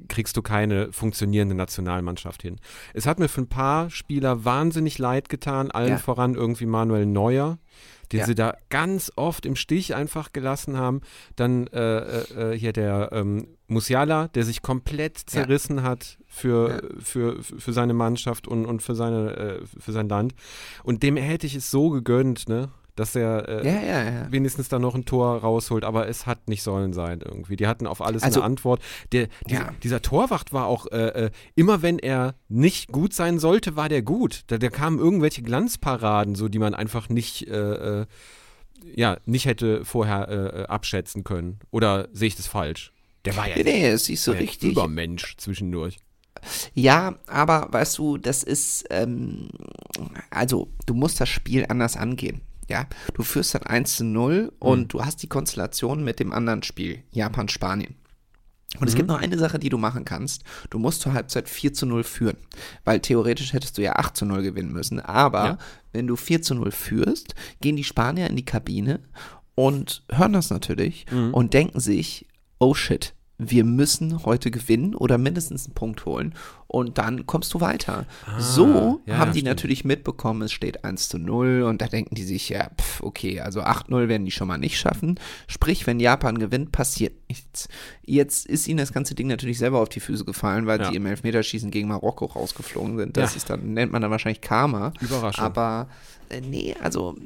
[0.09, 2.61] kriegst du keine funktionierende Nationalmannschaft hin.
[2.95, 5.99] Es hat mir für ein paar Spieler wahnsinnig leid getan, allen Ja.
[5.99, 7.59] voran irgendwie Manuel Neuer.
[8.13, 8.27] Den Ja.
[8.27, 11.01] sie da ganz oft im Stich einfach gelassen haben.
[11.35, 17.43] Dann äh, äh, äh, hier der ähm, Musiala, der sich komplett zerrissen hat für, für,
[17.43, 20.35] für seine Mannschaft und, und für, seine, äh, für sein Land.
[20.85, 22.69] Und dem hätte ich es so gegönnt, ne?
[22.95, 24.33] dass er äh, ja, ja, ja.
[24.33, 27.57] wenigstens da noch ein Tor rausholt, aber es hat nicht sollen sein irgendwie.
[27.57, 28.83] Die hatten auf alles Also- eine Antwort.
[29.13, 29.75] Der, dieser, Ja.
[29.83, 34.03] dieser Torwart war auch, äh, äh, immer wenn er nicht gut sein sollte, war der
[34.03, 34.43] gut.
[34.49, 38.07] Da, da kamen irgendwelche Glanzparaden, so die man einfach nicht, äh, äh,
[38.95, 41.61] ja, nicht hätte vorher abschätzen können.
[41.71, 42.92] Oder sehe ich das falsch?
[43.25, 44.73] Der war ja Nee, nee, es ist so richtig.
[44.73, 45.99] Übermensch zwischendurch.
[46.75, 49.49] Ja, aber weißt du, das ist, ähm,
[50.31, 52.41] also du musst das Spiel anders angehen.
[52.69, 56.63] Ja, du führst dann 1 zu 0 und du hast die Konstellation mit dem anderen
[56.63, 57.97] Spiel, Japan-Spanien.
[58.81, 60.45] Und es gibt noch eine Sache, die du machen kannst.
[60.71, 62.39] Du musst zur Halbzeit 4 zu 0 führen.
[62.85, 64.99] Weil theoretisch hättest du ja 8 zu 0 gewinnen müssen.
[64.99, 65.59] Aber Ja.
[65.93, 69.01] wenn du 4 zu 0 führst, gehen die Spanier in die Kabine
[69.55, 72.27] und hören das natürlich und denken sich,
[72.63, 76.33] oh shit, wir müssen heute gewinnen oder mindestens einen Punkt holen
[76.73, 78.07] und dann kommst du weiter.
[78.39, 79.49] so ja, haben die stimmt.
[79.51, 83.41] natürlich mitbekommen, es steht 1 zu 0 und da denken die sich, ja, pf, okay,
[83.41, 85.21] also 8-0 werden die schon mal nicht schaffen.
[85.49, 87.69] Sprich, wenn Japan gewinnt, passiert nichts.
[88.05, 90.89] Jetzt ist ihnen das ganze Ding natürlich selber auf die Füße gefallen, weil Ja.
[90.91, 93.17] sie im Elfmeterschießen gegen Marokko rausgeflogen sind.
[93.19, 93.37] Das Ja.
[93.37, 94.93] ist dann, nennt man dann wahrscheinlich Karma.
[95.01, 95.45] Überraschung.
[95.45, 95.89] Aber
[96.31, 97.17] äh, nee, also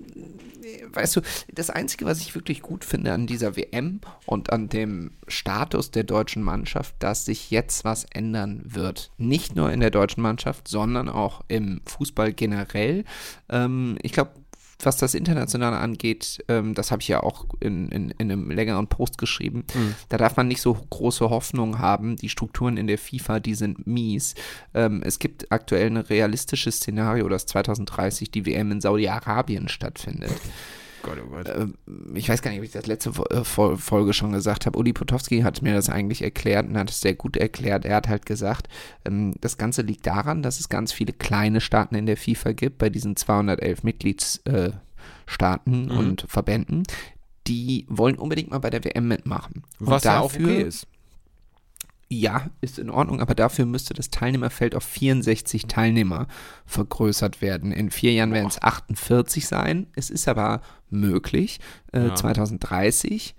[0.92, 1.20] weißt du,
[1.53, 6.03] das Einzige, was ich wirklich gut finde an dieser WM und an dem Status der
[6.05, 9.11] deutschen Mannschaft, dass sich jetzt was ändern wird.
[9.16, 13.05] Nicht nur in der deutschen Mannschaft, sondern auch im Fußball generell.
[13.49, 14.32] Ähm, ich glaube,
[14.80, 18.89] was das Internationale angeht, ähm, das habe ich ja auch in, in, in einem längeren
[18.89, 19.64] Post geschrieben,
[20.09, 22.16] da darf man nicht so große Hoffnung haben.
[22.16, 24.34] Die Strukturen in der FIFA, die sind mies.
[24.74, 30.34] Ähm, es gibt aktuell ein realistisches Szenario, dass 2030 die WM in Saudi-Arabien stattfindet.
[31.07, 31.48] Gott, oh Gott.
[31.48, 31.74] Ähm,
[32.14, 34.78] ich weiß gar nicht, ob ich das letzte äh, Fol- Folge schon gesagt habe.
[34.78, 37.84] Uli Potowski hat mir das eigentlich erklärt und hat es sehr gut erklärt.
[37.84, 38.68] Er hat halt gesagt,
[39.04, 42.78] ähm, das Ganze liegt daran, dass es ganz viele kleine Staaten in der FIFA gibt,
[42.78, 44.80] bei diesen 211 Mitgliedsstaaten
[45.26, 46.82] Staaten und Verbänden.
[47.46, 49.62] die wollen unbedingt mal bei der WM mitmachen.
[49.78, 50.86] Und Was ja auch dafür- okay ist.
[52.09, 56.28] Ja, ist in Ordnung, aber dafür müsste das Teilnehmerfeld auf 64 Teilnehmer
[56.64, 57.72] vergrößert werden.
[57.72, 59.88] In vier Jahren werden es 48 sein.
[59.96, 61.59] Es ist aber möglich,
[61.92, 62.14] äh, Ja.
[62.14, 63.34] 2030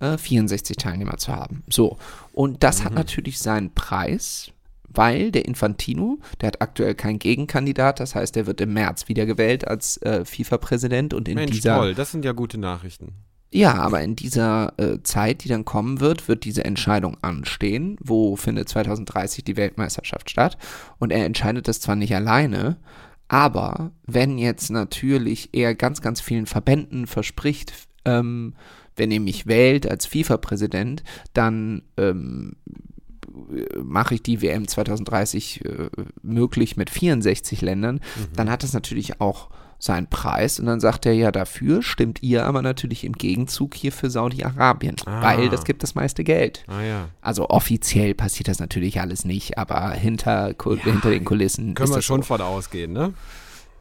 [0.00, 1.64] äh, 64 Teilnehmer zu haben.
[1.68, 1.98] So,
[2.32, 4.52] und das hat natürlich seinen Preis,
[4.88, 9.66] weil der Infantino, der hat aktuell keinen Gegenkandidat, das heißt, er wird im März wiedergewählt
[9.66, 13.14] als äh, FIFA-Präsident und in Mensch, dieser toll, das sind ja gute Nachrichten.
[13.52, 18.34] Ja, aber in dieser äh, Zeit, die dann kommen wird, wird diese Entscheidung anstehen, wo
[18.36, 20.56] findet 2030 die Weltmeisterschaft statt.
[20.98, 22.78] Und er entscheidet das zwar nicht alleine,
[23.28, 27.72] aber wenn jetzt natürlich er ganz, ganz vielen Verbänden verspricht,
[28.04, 28.54] ähm,
[28.96, 31.02] wenn ihr mich wählt als FIFA-Präsident,
[31.34, 32.56] dann ähm,
[33.82, 35.88] mache ich die WM 2030 äh,
[36.22, 38.00] möglich mit 64 Ländern,
[38.34, 39.50] dann hat das natürlich auch
[39.84, 43.90] seinen Preis und dann sagt er ja dafür stimmt ihr aber natürlich im Gegenzug hier
[43.90, 45.22] für Saudi-Arabien, Ah.
[45.22, 46.62] weil das gibt das meiste Geld.
[46.68, 47.08] Ah ja.
[47.20, 52.00] Also offiziell passiert das natürlich alles nicht, aber hinter, Ku- hinter den Kulissen Können wir
[52.00, 52.28] schon so.
[52.28, 53.12] von ausgehen, ne?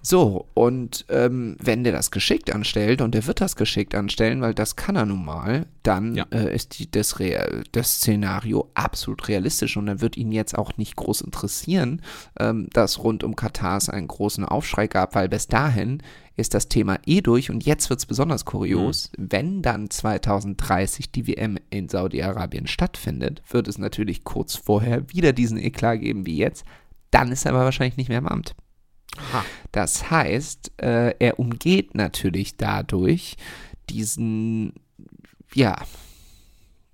[0.03, 4.55] So, und ähm, wenn der das geschickt anstellt, und der wird das geschickt anstellen, weil
[4.55, 6.25] das kann er nun mal, dann Ja.
[6.31, 10.75] äh, ist die, das, Rea- das Szenario absolut realistisch und dann wird ihn jetzt auch
[10.77, 12.01] nicht groß interessieren,
[12.39, 16.01] ähm, dass rund um Katar es einen großen Aufschrei gab, weil bis dahin
[16.35, 21.27] ist das Thema eh durch und jetzt wird es besonders kurios, wenn dann 2030 die
[21.27, 26.65] WM in Saudi-Arabien stattfindet, wird es natürlich kurz vorher wieder diesen Eklat geben wie jetzt,
[27.11, 28.55] dann ist er aber wahrscheinlich nicht mehr im Amt.
[29.71, 33.35] Das heißt, äh, er umgeht natürlich dadurch
[33.89, 34.73] diesen,
[35.53, 35.75] ja,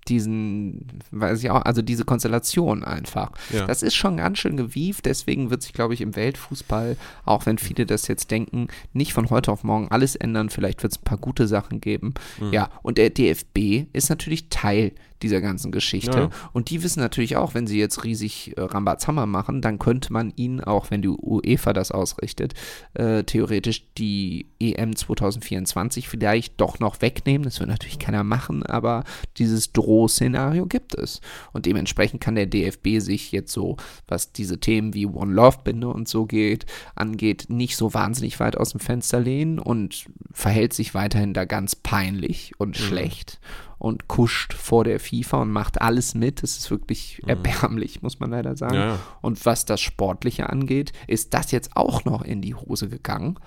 [0.08, 3.32] diesen, weiß ich auch, also diese Konstellation einfach.
[3.52, 3.66] Ja.
[3.66, 7.58] Das ist schon ganz schön gewieft, deswegen wird sich, glaube ich, im Weltfußball, auch wenn
[7.58, 10.50] viele das jetzt denken, nicht von heute auf morgen alles ändern.
[10.50, 12.14] Vielleicht wird es ein paar gute Sachen geben.
[12.40, 12.52] Mhm.
[12.52, 14.92] Ja, und der DFB ist natürlich Teil
[15.22, 16.18] dieser ganzen Geschichte.
[16.18, 16.30] Ja.
[16.52, 20.32] Und die wissen natürlich auch, wenn sie jetzt riesig äh, Rambazammer machen, dann könnte man
[20.36, 22.54] ihnen, auch wenn die UEFA das ausrichtet,
[22.94, 27.44] äh, theoretisch die EM 2024 vielleicht doch noch wegnehmen.
[27.44, 29.04] Das wird natürlich keiner machen, aber
[29.36, 31.20] dieses Drohszenario gibt es.
[31.52, 35.88] Und dementsprechend kann der DFB sich jetzt so, was diese Themen wie One Love Binde
[35.88, 40.94] und so geht, angeht, nicht so wahnsinnig weit aus dem Fenster lehnen und verhält sich
[40.94, 43.40] weiterhin da ganz peinlich und schlecht
[43.78, 46.42] und kuscht vor der FIFA und macht alles mit.
[46.42, 48.74] Das ist wirklich erbärmlich, muss man leider sagen.
[48.74, 48.98] Ja.
[49.20, 53.38] Und was das Sportliche angeht, ist das jetzt auch noch in die Hose gegangen.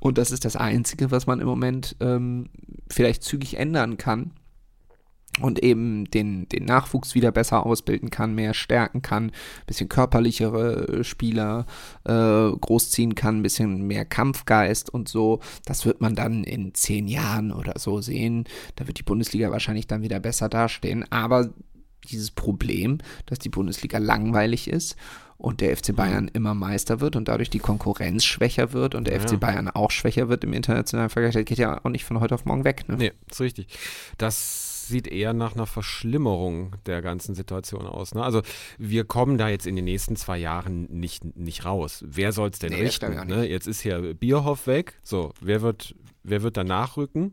[0.00, 2.48] Und das ist das Einzige, was man im Moment ähm,
[2.88, 4.32] vielleicht zügig ändern kann.
[5.42, 9.32] Und eben den, den Nachwuchs wieder besser ausbilden kann, mehr stärken kann,
[9.66, 11.66] bisschen körperlichere äh, Spieler
[12.04, 15.40] äh, großziehen kann, ein bisschen mehr Kampfgeist und so.
[15.64, 18.44] Das wird man dann in zehn Jahren oder so sehen.
[18.76, 21.10] Da wird die Bundesliga wahrscheinlich dann wieder besser dastehen.
[21.10, 21.50] Aber
[22.10, 24.96] dieses Problem, dass die Bundesliga langweilig ist
[25.36, 29.16] und der FC Bayern immer Meister wird und dadurch die Konkurrenz schwächer wird und der
[29.16, 29.20] Ja.
[29.26, 32.34] FC Bayern auch schwächer wird im internationalen Vergleich, das geht ja auch nicht von heute
[32.34, 32.88] auf morgen weg.
[32.88, 32.96] Ne?
[32.96, 33.66] Nee, ist richtig.
[34.18, 38.14] Das sieht eher nach einer Verschlimmerung der ganzen Situation aus.
[38.14, 38.22] Ne?
[38.22, 38.42] Also
[38.78, 42.04] wir kommen da jetzt in den nächsten zwei Jahren nicht, nicht raus.
[42.06, 43.26] Wer soll es denn Nee, richten?
[43.26, 43.48] Ne?
[43.48, 44.98] Jetzt ist hier Bierhoff weg.
[45.02, 47.32] So, wer wird, wer wird danach rücken?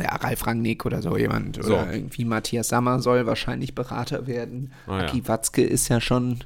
[0.00, 1.62] Ja, Ralf Rangnick oder so jemand.
[1.62, 1.74] So.
[1.74, 4.72] Oder irgendwie Matthias Sammer soll wahrscheinlich Berater werden.
[4.86, 5.04] Ah, ja.
[5.06, 6.40] Aki Watzke ist ja schon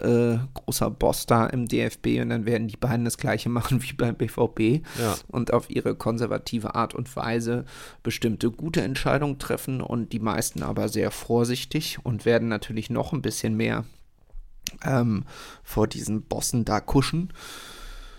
[0.00, 3.92] äh, großer Boss da im DFB und dann werden die beiden das gleiche machen wie
[3.92, 5.14] beim BVB Ja.
[5.28, 7.64] und auf ihre konservative Art und Weise
[8.02, 13.22] bestimmte gute Entscheidungen treffen und die meisten aber sehr vorsichtig und werden natürlich noch ein
[13.22, 13.84] bisschen mehr
[14.84, 15.24] ähm,
[15.62, 17.32] vor diesen Bossen da kuschen.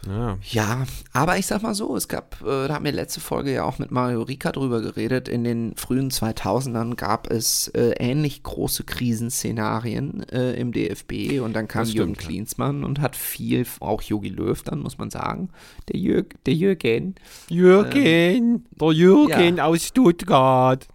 [0.07, 0.37] Ja.
[0.43, 3.63] Ja, aber ich sag mal so, es gab, äh, da haben wir letzte Folge ja
[3.63, 8.83] auch mit Mario Rika drüber geredet, in den frühen 2000ern gab es äh, ähnlich große
[8.83, 12.15] Krisenszenarien äh, im DFB und dann kam Jürgen.
[12.15, 15.49] Klinsmann und hat viel, auch Jogi Löw dann, muss man sagen,
[15.89, 17.15] der, Jürg, der Jürgen,
[17.49, 19.65] Jürgen, der Jürgen ja.
[19.65, 20.87] aus Stuttgart.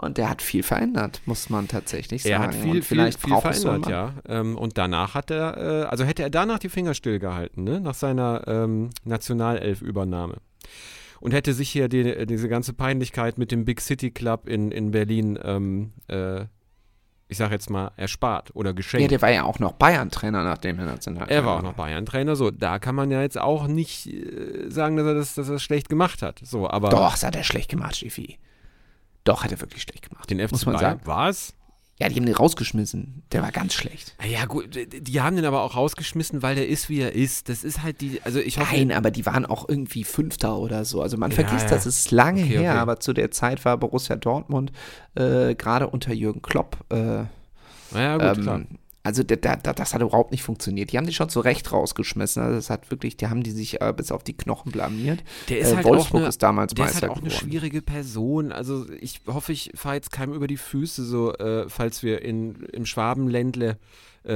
[0.00, 2.52] Und der hat viel verändert, muss man tatsächlich Er sagen.
[2.52, 4.14] hat viel, und vielleicht viel, viel verändert, ja.
[4.28, 7.80] Ähm, und danach hat er, äh, also hätte er danach die Finger stillgehalten, ne?
[7.80, 10.36] nach seiner ähm, Nationalelf-Übernahme.
[11.20, 14.92] Und hätte sich hier die, diese ganze Peinlichkeit mit dem Big City Club in, in
[14.92, 16.44] Berlin, ähm, äh,
[17.26, 19.10] ich sag jetzt mal, erspart oder Ja, geschenkt.
[19.10, 22.52] der war ja auch noch Bayern-Trainer, nachdem er national er war auch noch Bayern-Trainer, so,
[22.52, 25.62] da kann man ja jetzt auch nicht äh, sagen, dass er das, dass er das
[25.64, 26.40] schlecht gemacht hat.
[26.44, 28.38] So, aber Doch, das hat er schlecht gemacht, Schiffi.
[29.28, 30.28] Doch, hat er wirklich schlecht gemacht.
[30.30, 31.54] den FC muss man Bayern es?
[32.00, 33.24] Ja, die haben den rausgeschmissen.
[33.32, 34.14] Der war ganz schlecht.
[34.24, 37.48] Ja, gut, die haben den aber auch rausgeschmissen, weil der ist, wie er ist.
[37.48, 38.76] Das ist halt die, also ich hoffe.
[38.76, 41.02] Nein, aber die waren auch irgendwie Fünfter oder so.
[41.02, 41.70] Also man Ja, vergisst, ja.
[41.70, 42.78] das ist lange Okay, her, okay.
[42.78, 44.70] aber zu der Zeit war Borussia Dortmund
[45.16, 46.78] äh, gerade unter Jürgen Klopp.
[46.90, 47.24] Äh,
[47.94, 48.60] Ja, gut, klar.
[49.02, 50.92] Also da, da, da, das hat überhaupt nicht funktioniert.
[50.92, 52.42] Die haben die schon zu Recht rausgeschmissen.
[52.42, 55.22] Also das hat wirklich, die haben die sich äh, bis auf die Knochen blamiert.
[55.48, 57.80] Der ist äh, halt Wolfsburg eine, ist damals der ist Meister halt auch eine schwierige
[57.80, 58.52] Person.
[58.52, 62.56] Also ich hoffe, ich fahre jetzt keinem über die Füße, so äh, falls wir in,
[62.72, 63.76] im Schwabenländle äh,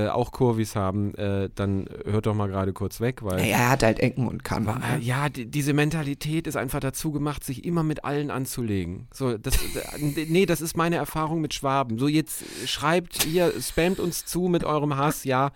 [0.09, 3.83] auch Kurvis haben, äh, dann hört doch mal gerade kurz weg, weil Ja, er hat
[3.83, 4.71] halt Ecken und Kanten.
[4.83, 5.03] äh, ne?
[5.03, 9.09] ja, die, diese Mentalität ist einfach dazu gemacht, sich immer mit allen anzulegen.
[9.13, 11.99] So, das, äh, nee, das ist meine Erfahrung mit Schwaben.
[11.99, 15.51] So, jetzt schreibt hier, spamt uns zu mit eurem Hass, ja.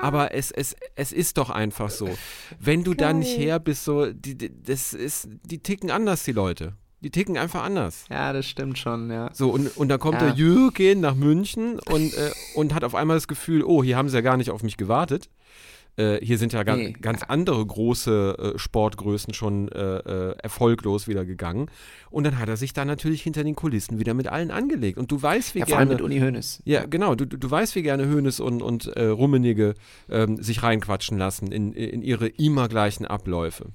[0.00, 2.08] Aber es, es, es ist doch einfach so.
[2.60, 6.74] Wenn du da nicht her bist, so, die, das ist, die ticken anders, die Leute.
[7.00, 8.06] Die ticken einfach anders.
[8.10, 9.30] Ja, das stimmt schon, ja.
[9.32, 10.28] So, und, und dann kommt Ja.
[10.30, 14.08] der Jürgen nach München und, äh, und hat auf einmal das Gefühl, oh, hier haben
[14.08, 15.28] sie ja gar nicht auf mich gewartet.
[15.96, 16.92] Äh, hier sind ja ga Nee.
[17.00, 21.66] ganz andere große äh, Sportgrößen schon äh, äh, erfolglos wieder gegangen.
[22.10, 24.96] Und dann hat er sich da natürlich hinter den Kulissen wieder mit allen angelegt.
[24.98, 26.02] Und du weißt, wie Ja, vor allem gerne.
[26.02, 26.62] mit Uni Hoeneß.
[26.64, 27.14] Ja, genau.
[27.16, 29.74] Du, du weißt, wie gerne Hönes und, und äh, Rummenigge
[30.08, 33.66] ähm, sich reinquatschen lassen in, in ihre immer gleichen Abläufe.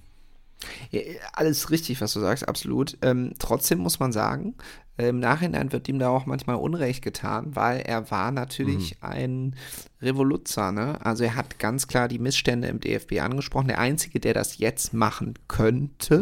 [0.92, 1.02] Ja,
[1.34, 2.98] alles richtig, was du sagst, absolut.
[3.02, 4.56] Ähm, trotzdem muss man sagen,
[4.98, 9.56] äh, im Nachhinein wird ihm da auch manchmal Unrecht getan, weil er war natürlich ein
[10.02, 10.72] Revoluzer.
[10.72, 11.04] Ne?
[11.04, 13.68] Also er hat ganz klar die Missstände im DFB angesprochen.
[13.68, 16.20] Der Einzige, der das jetzt machen könnte,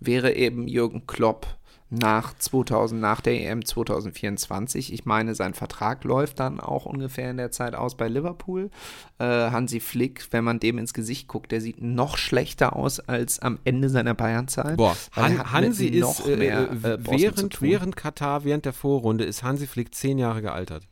[0.00, 1.58] wäre eben Jürgen Klopp
[1.92, 4.92] nach 2000, nach der EM 2024.
[4.92, 8.70] Ich meine, sein Vertrag läuft dann auch ungefähr in der Zeit aus bei Liverpool.
[9.18, 13.40] Äh, Hansi Flick, wenn man dem ins Gesicht guckt, der sieht noch schlechter aus als
[13.40, 14.78] am Ende seiner Bayernzeit.
[14.78, 19.24] Boah, Han, Hansi ist noch äh, mehr, äh, äh, während, während Katar, während der Vorrunde,
[19.24, 20.86] ist Hansi Flick zehn Jahre gealtert.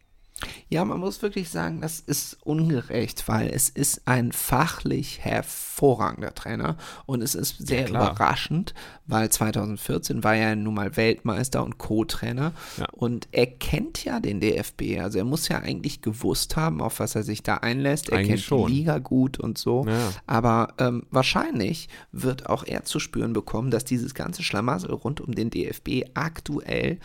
[0.69, 6.77] Ja, man muss wirklich sagen, das ist ungerecht, weil es ist ein fachlich hervorragender Trainer
[7.07, 8.13] und es ist sehr klar.
[8.13, 8.73] überraschend,
[9.07, 12.87] weil 2014 war er nun mal Weltmeister und Co-Trainer Ja.
[12.93, 17.15] und er kennt ja den DFB, also er muss ja eigentlich gewusst haben, auf was
[17.15, 18.09] er sich da einlässt.
[18.09, 18.69] Er Eigentlich kennt schon.
[18.71, 20.13] die Liga gut und so, Ja.
[20.27, 25.35] aber ähm, wahrscheinlich wird auch er zu spüren bekommen, dass dieses ganze Schlamassel rund um
[25.35, 26.99] den DFB aktuell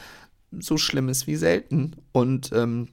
[0.57, 2.87] so schlimm ist wie selten und ähm,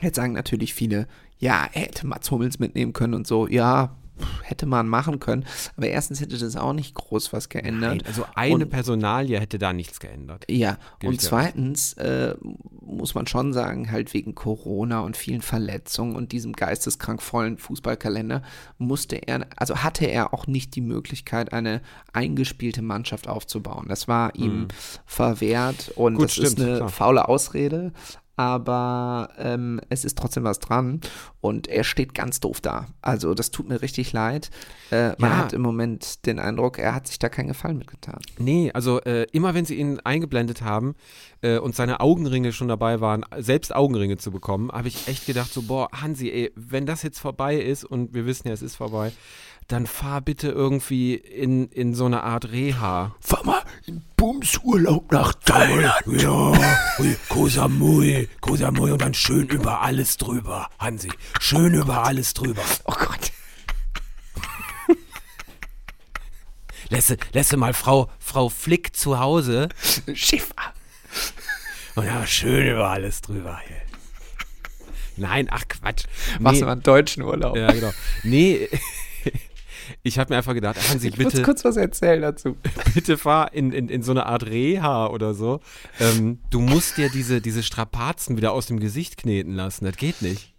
[0.00, 1.06] Jetzt sagen natürlich viele,
[1.38, 3.46] ja, hätte Mats Hummels mitnehmen können und so.
[3.48, 3.96] Ja,
[4.42, 5.44] hätte man machen können.
[5.76, 7.96] Aber erstens hätte das auch nicht groß was geändert.
[7.96, 10.44] Nein, also eine Und- Personalie hätte da nichts geändert.
[10.48, 12.34] Ja, Gebe und zweitens äh,
[12.80, 18.42] muss man schon sagen, halt wegen Corona und vielen Verletzungen und diesem geisteskrankvollen Fußballkalender
[18.78, 21.80] musste er, also hatte er auch nicht die Möglichkeit, eine
[22.12, 23.86] eingespielte Mannschaft aufzubauen.
[23.88, 24.68] Das war ihm
[25.06, 26.14] verwehrt und.
[26.14, 26.88] Gut, das ist stimmt, eine klar.
[26.90, 27.92] faule Ausrede.
[28.36, 31.00] Aber ähm, es ist trotzdem was dran
[31.40, 32.86] und er steht ganz doof da.
[33.02, 34.50] Also das tut mir richtig leid.
[34.90, 35.36] Äh, man Ja.
[35.38, 38.20] hat im Moment den Eindruck, er hat sich da keinen Gefallen mitgetan.
[38.38, 40.94] Nee, also äh, immer wenn sie ihn eingeblendet haben
[41.42, 45.52] äh, und seine Augenringe schon dabei waren, selbst Augenringe zu bekommen, habe ich echt gedacht,
[45.52, 48.76] so, boah, Hansi, ey, wenn das jetzt vorbei ist und wir wissen ja, es ist
[48.76, 49.12] vorbei,
[49.68, 53.14] dann fahr bitte irgendwie in, in so eine Art Reha.
[53.20, 56.02] Fahr mal in Bumsurlaub nach Thailand.
[56.06, 56.52] Ja,
[56.98, 61.10] ui, Koh Samui, Koh Samui und dann schön über alles drüber, Hansi.
[61.40, 62.62] Schön über alles drüber.
[62.84, 63.32] Oh Gott.
[66.90, 69.68] Lässe, lässe mal Frau, Frau Flick zu Hause.
[70.12, 70.54] Schiffer.
[71.94, 73.58] Und ja, schön über alles drüber.
[73.66, 73.76] Hier.
[75.16, 76.04] Nein, ach Quatsch.
[76.38, 77.56] Machst Nee, du mal einen deutschen Urlaub?
[77.56, 77.92] ja, genau.
[78.24, 78.68] Nee,
[80.02, 81.42] ich habe mir einfach gedacht, Hansi, ich muss bitte.
[81.44, 82.56] kurz was erzählen dazu.
[82.94, 85.60] bitte fahr in, in, in so eine Art Reha oder so.
[86.00, 89.84] Ähm, du musst dir diese, diese Strapazen wieder aus dem Gesicht kneten lassen.
[89.84, 90.54] Das geht nicht.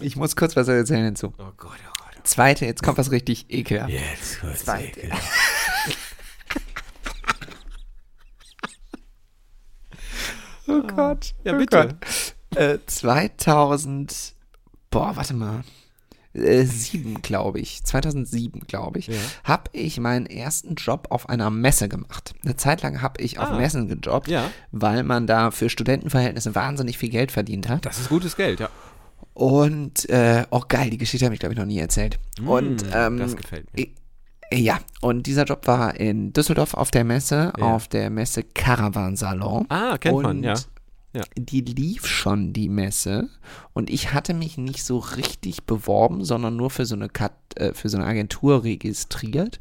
[0.00, 1.32] Ich muss kurz was erzählen dazu.
[1.38, 2.26] Oh Gott, oh Gott.
[2.26, 3.92] Zweite, jetzt kommt was richtig ekelhaft.
[3.92, 4.64] Jetzt kurz.
[4.64, 5.10] Zweite.
[10.68, 11.34] Oh Gott.
[11.44, 11.96] Ja, oh bitte.
[12.50, 12.58] Gott.
[12.58, 14.34] Äh, 2000,
[14.90, 15.64] boah, warte mal.
[16.34, 17.84] Äh, sieben, glaube ich.
[17.84, 19.14] 2007, glaube ich, Ja.
[19.44, 22.34] habe ich meinen ersten Job auf einer Messe gemacht.
[22.44, 23.56] Eine Zeit lang habe ich auf Ah.
[23.58, 24.50] Messen gejobbt, Ja.
[24.70, 27.84] weil man da für Studentenverhältnisse wahnsinnig viel Geld verdient hat.
[27.84, 28.70] Das ist gutes Geld, ja.
[29.34, 32.18] Und, äh, oh geil, die Geschichte habe ich, glaube ich, noch nie erzählt.
[32.44, 33.86] und, ähm, das gefällt mir.
[34.54, 37.64] Ja, und dieser Job war in Düsseldorf auf der Messe, Ja.
[37.64, 39.64] auf der Messe Caravan Salon.
[39.70, 40.54] Ah, kennt und man, ja.
[41.14, 41.22] Ja.
[41.36, 43.28] Die lief schon, die Messe.
[43.74, 47.74] Und ich hatte mich nicht so richtig beworben, sondern nur für so eine, Kat äh,
[47.74, 49.60] für so eine Agentur registriert.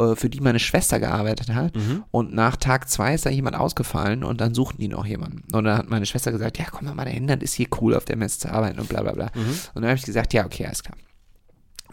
[0.00, 1.72] äh, für die meine Schwester gearbeitet hat.
[2.10, 5.42] Und nach Tag zwei ist da jemand ausgefallen und dann suchten die noch jemanden.
[5.52, 8.04] Und dann hat meine Schwester gesagt, ja, komm mal dahin, das ist hier cool, auf
[8.04, 9.30] der Messe zu arbeiten und bla bla bla.
[9.74, 10.96] Und dann habe ich gesagt, ja, okay, alles klar.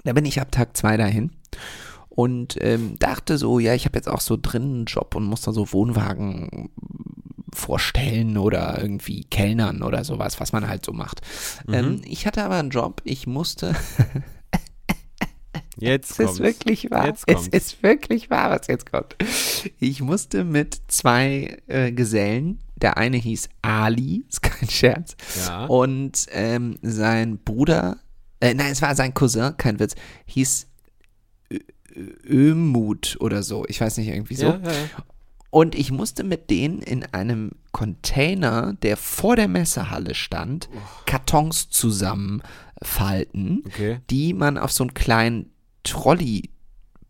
[0.03, 1.31] Da bin ich ab Tag zwei dahin
[2.15, 5.41] und ähm, dachte so, ja, ich habe jetzt auch so drinnen einen Job und muss
[5.41, 6.69] da so Wohnwagen
[7.53, 11.21] vorstellen oder irgendwie Kellnern oder sowas, was man halt so macht.
[11.71, 13.75] Ähm, ich hatte aber einen Job, ich musste,
[15.77, 16.33] Jetzt es kommt's.
[16.33, 19.15] ist wirklich wahr, Jetzt es ist wirklich wahr, was jetzt kommt.
[19.79, 25.65] Ich musste mit zwei äh, Gesellen, der eine hieß Ali, ist kein Scherz, Ja.
[25.65, 27.97] und ähm, sein Bruder,
[28.39, 29.95] äh, nein, es war sein Cousin, kein Witz,
[30.27, 30.67] hieß
[32.27, 34.47] Ömut oder so, ich weiß nicht, irgendwie so.
[34.47, 35.03] Ja, ja, ja.
[35.49, 40.67] Und ich musste mit denen in einem Container, der vor der Messehalle stand,
[41.05, 43.99] Kartons zusammenfalten, Okay.
[44.09, 45.51] die man auf so einen kleinen
[45.83, 46.49] Trolley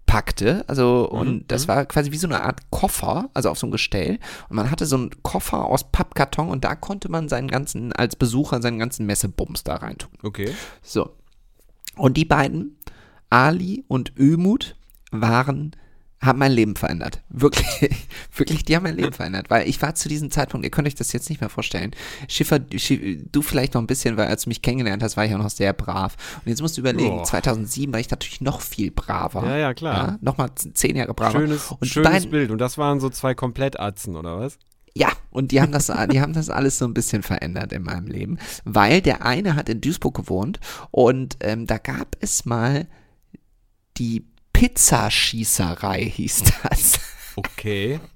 [0.06, 0.64] packte.
[0.68, 4.20] Also, und das war quasi wie so eine Art Koffer, also auf so ein Gestell.
[4.50, 8.16] Und man hatte so einen Koffer aus Pappkarton und da konnte man seinen ganzen, als
[8.16, 10.12] Besucher, seinen ganzen Messebums da reintun.
[10.22, 10.52] Okay.
[10.84, 11.16] So.
[11.98, 12.78] Und die beiden,
[13.30, 14.76] Ali und Ömut,
[15.12, 15.72] waren,
[16.22, 17.22] haben mein Leben verändert.
[17.30, 17.90] Wirklich,
[18.36, 19.50] wirklich, die haben mein Leben verändert.
[19.50, 21.92] Weil ich war zu diesem Zeitpunkt, ihr könnt euch das jetzt nicht mehr vorstellen.
[22.28, 25.34] Schiffer, Schi- du vielleicht noch ein bisschen, weil als du mich kennengelernt hast, war ich
[25.34, 26.16] auch noch sehr brav.
[26.44, 27.24] Und jetzt musst du überlegen, Oh.
[27.24, 29.46] 2007 war ich natürlich noch viel braver.
[29.46, 30.18] Ja, ja, klar.
[30.22, 31.40] Nochmal z- zehn Jahre braver.
[31.40, 32.52] Schönes, und schönes beiden, Bild.
[32.52, 34.58] Und das waren so zwei Komplettatzen, oder was?
[34.98, 38.08] ja, und die haben das, die haben das alles so ein bisschen verändert in meinem
[38.08, 42.88] Leben, weil der eine hat in Duisburg gewohnt und ähm, da gab es mal
[43.98, 47.00] die Pizzaschießerei, hieß das.
[47.36, 48.00] Okay.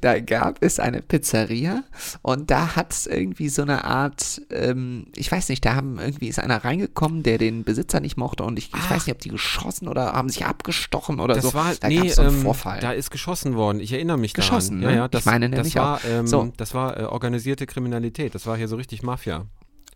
[0.00, 1.82] Da gab es eine Pizzeria
[2.22, 6.28] und da hat es irgendwie so eine Art, ähm, ich weiß nicht, da haben irgendwie
[6.28, 9.28] ist einer reingekommen, der den Besitzer nicht mochte und ich, ich weiß nicht, ob die
[9.28, 11.54] geschossen oder haben sich abgestochen oder Das so.
[11.54, 12.80] war, da nee, gab es so einen ähm, Vorfall.
[12.80, 13.80] da ist geschossen worden.
[13.80, 14.94] Ich erinnere mich Geschossen, daran.
[14.94, 14.98] ne?
[15.00, 16.04] Ja, ja, das, Ich meine das nämlich war, auch.
[16.08, 16.50] ähm, So.
[16.56, 18.34] das war äh, organisierte Kriminalität.
[18.34, 19.44] Das war hier so richtig Mafia.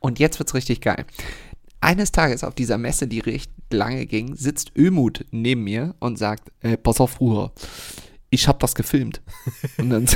[0.00, 1.06] Und jetzt wird's richtig geil.
[1.80, 3.20] Eines Tages auf dieser Messe, die
[3.72, 7.52] lange ging, sitzt Ömut neben mir und sagt, äh, pass auf, Bruder,
[8.30, 9.20] ich hab das gefilmt.
[9.78, 10.08] Und dann,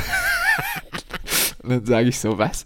[1.63, 2.65] dann sage ich so, was?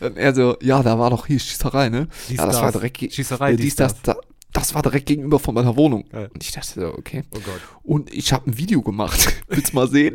[0.00, 2.08] Und er so, ja, da war doch hier Schießerei, ne?
[2.28, 4.16] Dies, ja, das war direkt, Schießerei, äh, dies, das, das.
[4.16, 4.20] da,
[4.52, 6.04] das war direkt gegenüber von meiner Wohnung.
[6.12, 6.26] Ja.
[6.32, 7.24] Und ich dachte so, okay.
[7.34, 7.60] Oh Gott.
[7.82, 9.42] Und ich habe ein Video gemacht.
[9.48, 10.14] Willst du mal sehen?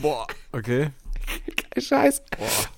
[0.00, 0.26] Boah.
[0.52, 0.90] Okay.
[1.80, 2.22] Kein Scheiß.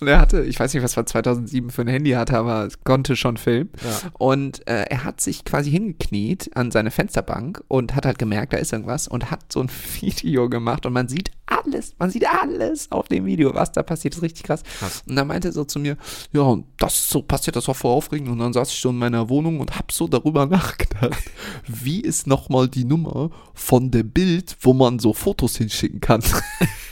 [0.01, 2.83] Und er hatte, ich weiß nicht, was er 2007 für ein Handy hatte, aber es
[2.85, 3.71] konnte schon filmen.
[3.83, 4.11] Ja.
[4.19, 8.59] Und äh, er hat sich quasi hingekniet an seine Fensterbank und hat halt gemerkt, da
[8.59, 12.91] ist irgendwas und hat so ein Video gemacht und man sieht alles, man sieht alles
[12.91, 14.63] auf dem Video, was da passiert, ist richtig krass.
[15.07, 15.97] Und dann meinte er so zu mir,
[16.33, 18.99] ja, und das so passiert, das war voll aufregend und dann saß ich so in
[18.99, 21.23] meiner Wohnung und hab so darüber nachgedacht,
[21.67, 26.23] wie ist nochmal die Nummer von der Bild, wo man so Fotos hinschicken kann.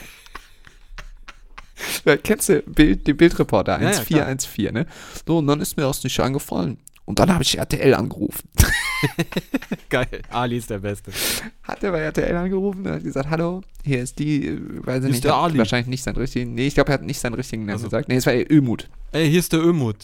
[2.05, 4.87] Ja, kennst du Bild, den Bildreporter Ja, ja, 1414, ne?
[5.27, 6.79] So, und dann ist mir das nicht eingefallen.
[7.05, 8.49] Und dann habe ich RTL angerufen.
[9.89, 10.23] Geil.
[10.31, 11.11] Ali ist der Beste.
[11.65, 15.11] Hat er bei RTL angerufen und hat gesagt, hallo, hier ist die, äh, weiß ich
[15.11, 15.59] nicht, der Ali.
[15.59, 17.87] wahrscheinlich nicht seinen richtigen, nee, ich glaube, er hat nicht seinen richtigen Namen Also.
[17.87, 18.09] gesagt.
[18.09, 18.89] Nee, es war Ömut.
[19.13, 19.97] Ey, hier ist der Ömut.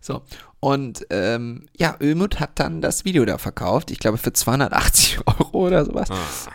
[0.00, 0.22] So.
[0.64, 5.66] Und ähm, ja, Ömut hat dann das Video da verkauft, ich glaube für 280 Euro
[5.66, 6.08] oder sowas.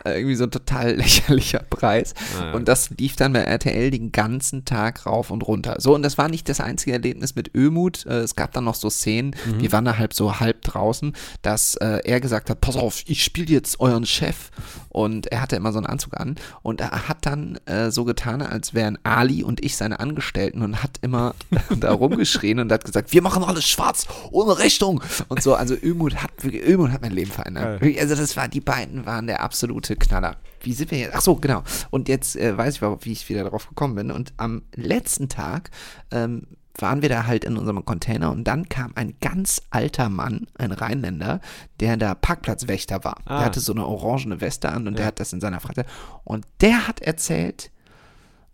[0.05, 2.13] Äh, irgendwie so ein total lächerlicher Preis.
[2.39, 2.51] Ah, ja.
[2.53, 5.75] Und das lief dann bei RTL den ganzen Tag rauf und runter.
[5.79, 8.05] So, und das war nicht das einzige Erlebnis mit Ömut.
[8.05, 9.59] Äh, es gab dann noch so Szenen, Mhm.
[9.59, 13.25] wir waren da halb so halb draußen, dass äh, er gesagt hat, pass auf, ich
[13.25, 14.51] spiele jetzt euren Chef.
[14.87, 16.35] Und er hatte immer so einen Anzug an.
[16.63, 20.81] Und er hat dann äh, so getan, als wären Ali und ich seine Angestellten und
[20.81, 21.35] hat immer
[21.77, 23.96] da rumgeschrien und hat gesagt, wir machen alles schwarz,
[24.31, 25.01] ohne Rechnung.
[25.29, 27.81] Und so, also Ömut hat, Ömut hat mein Leben verändert.
[27.81, 30.37] Wirklich, Also das war, die beiden waren der absolute Knaller.
[30.61, 31.15] Wie sind wir jetzt?
[31.15, 31.63] Ach so, genau.
[31.89, 34.11] Und jetzt äh, weiß ich, wie ich wieder darauf gekommen bin.
[34.11, 35.71] Und am letzten Tag
[36.11, 36.47] ähm,
[36.81, 40.71] waren wir da halt in unserem Container und dann kam ein ganz alter Mann, ein
[40.71, 41.41] Rheinländer,
[41.79, 43.17] der da Parkplatzwächter war.
[43.25, 43.37] Ah.
[43.37, 45.87] Der hatte so eine orangene Weste an und der hat das in seiner Freizeit.
[46.23, 47.71] Und der hat erzählt,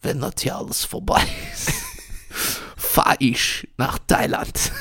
[0.02, 1.24] wenn das hier alles vorbei
[1.54, 1.72] ist,
[2.78, 4.72] fahr ich nach Thailand.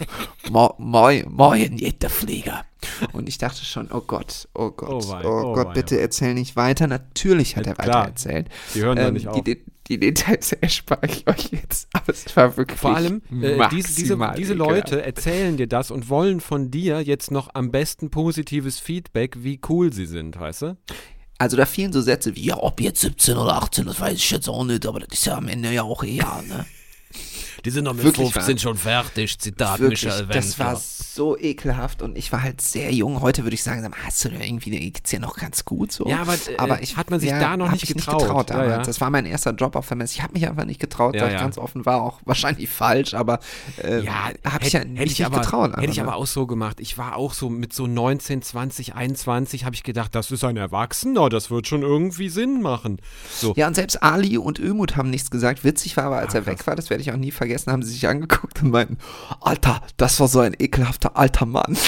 [0.50, 2.64] Mo moi, moin, jeder Flieger.
[3.12, 6.00] Und ich dachte schon, oh Gott, oh Gott, Oh oh, wei, oh Gott, wei, bitte
[6.00, 6.86] erzähl nicht weiter.
[6.86, 8.48] Natürlich hat Ja, er weiter erzählt.
[8.74, 9.42] Die hören Ähm, nicht auf.
[9.42, 13.94] Die, die Details erspare ich euch jetzt, aber es war wirklich Vor allem, äh, diese,
[13.94, 14.54] diese, diese.
[14.54, 19.60] Leute erzählen dir das und wollen von dir jetzt noch am besten positives Feedback, wie
[19.68, 20.76] cool sie sind, weißt du?
[21.38, 24.30] Also da fielen so Sätze wie, ja, ob jetzt 17 oder 18, das weiß ich
[24.30, 26.64] jetzt auch nicht, aber das ist ja am Ende ja auch egal, ne?
[27.66, 28.60] Die sind noch mit Wirklich 15 wahr?
[28.62, 29.38] schon fertig.
[29.38, 30.80] Zitat Wirklich, Michael das war Wendler.
[31.14, 33.20] so ekelhaft und ich war halt sehr jung.
[33.20, 36.06] Heute würde ich sagen, hast du irgendwie, geht's dir noch ganz gut so?
[36.08, 36.34] Ja, aber,
[36.80, 38.14] äh, hat man sich da noch nicht ich getraut.
[38.20, 38.70] Nicht getraut Ja, damals.
[38.76, 38.82] ja.
[38.84, 40.14] Das war mein erster Job auf der Messe.
[40.14, 41.40] Ich habe mich einfach nicht getraut, Ja, da ich ja.
[41.40, 43.40] ganz offen war, auch wahrscheinlich falsch, aber
[43.82, 45.72] äh, Ja, habe ich hätte- ja hätte nicht, ich nicht aber, getraut.
[45.76, 46.16] Hätte ich einfach, aber ne?
[46.22, 46.78] auch so gemacht.
[46.78, 50.56] Ich war auch so mit so 19, 20, 21 habe ich gedacht, das ist ein
[50.56, 53.00] Erwachsener, das wird schon irgendwie Sinn machen.
[53.34, 53.54] So.
[53.56, 55.64] Ja, und selbst Ali und Ömut haben nichts gesagt.
[55.64, 57.82] Witzig war aber, als Ah, er weg war, das werde ich auch nie vergessen, haben
[57.82, 58.98] sie sich angeguckt und meinten,
[59.40, 61.76] Alter, das war so ein ekelhafter alter Mann.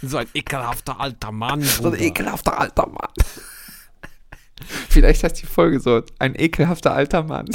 [0.00, 1.60] So ein ekelhafter alter Mann.
[1.60, 2.00] so ein Bruder.
[2.00, 3.10] ekelhafter alter Mann.
[4.88, 7.46] Vielleicht heißt die Folge so, ein ekelhafter alter Mann.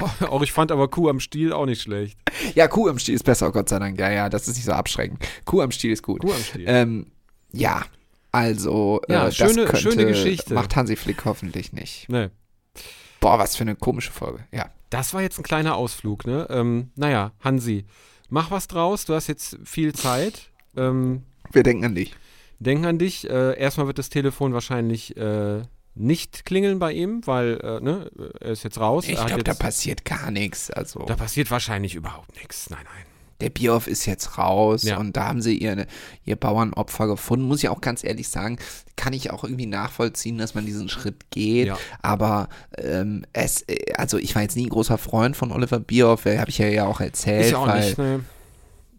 [0.00, 2.18] Oh, auch ich fand aber Kuh am Stiel auch nicht schlecht.
[2.54, 3.98] Ja, Kuh am Stiel ist besser, Gott sei Dank.
[4.00, 5.22] Ja, ja, das ist nicht so abschreckend.
[5.44, 6.22] Kuh am Stiel ist gut.
[6.22, 6.64] Kuh am Stiel.
[6.66, 7.06] Ähm,
[7.52, 7.82] ja,
[8.32, 10.54] also, Ja, äh, schöne- das könnte, schöne Geschichte.
[10.54, 12.06] macht Hansi Flick hoffentlich nicht.
[12.08, 12.30] Nee.
[13.20, 14.44] Boah, was für eine komische Folge.
[14.52, 14.70] Ja.
[14.90, 16.46] Das war jetzt ein kleiner Ausflug, ne?
[16.50, 17.84] Ähm, naja, Hansi,
[18.28, 19.04] mach was draus.
[19.04, 20.50] Du hast jetzt viel Zeit.
[20.76, 21.22] Ähm,
[21.52, 22.14] Wir denken an dich.
[22.58, 23.28] denk an dich.
[23.28, 25.62] Äh, erstmal wird das Telefon wahrscheinlich äh,
[25.94, 28.10] nicht klingeln bei ihm, weil äh, ne,
[28.40, 29.06] er ist jetzt raus.
[29.08, 30.70] Ich glaube, da passiert gar nichts.
[30.70, 31.04] Also.
[31.06, 32.70] da passiert wahrscheinlich überhaupt nichts.
[32.70, 33.13] Nein, nein.
[33.40, 34.98] Der Bierhoff ist jetzt raus Ja.
[34.98, 35.86] und da haben sie ihr,
[36.24, 37.46] ihr Bauernopfer gefunden.
[37.46, 38.58] Muss ich auch ganz ehrlich sagen,
[38.96, 41.66] kann ich auch irgendwie nachvollziehen, dass man diesen Schritt geht.
[41.68, 41.78] Ja.
[42.02, 46.24] Aber ähm, es, äh, also ich war jetzt nie ein großer Freund von Oliver Bierhoff,
[46.26, 47.46] habe ich ja, ja auch erzählt.
[47.46, 47.98] Ich auch weil, nicht.
[47.98, 48.20] Ne?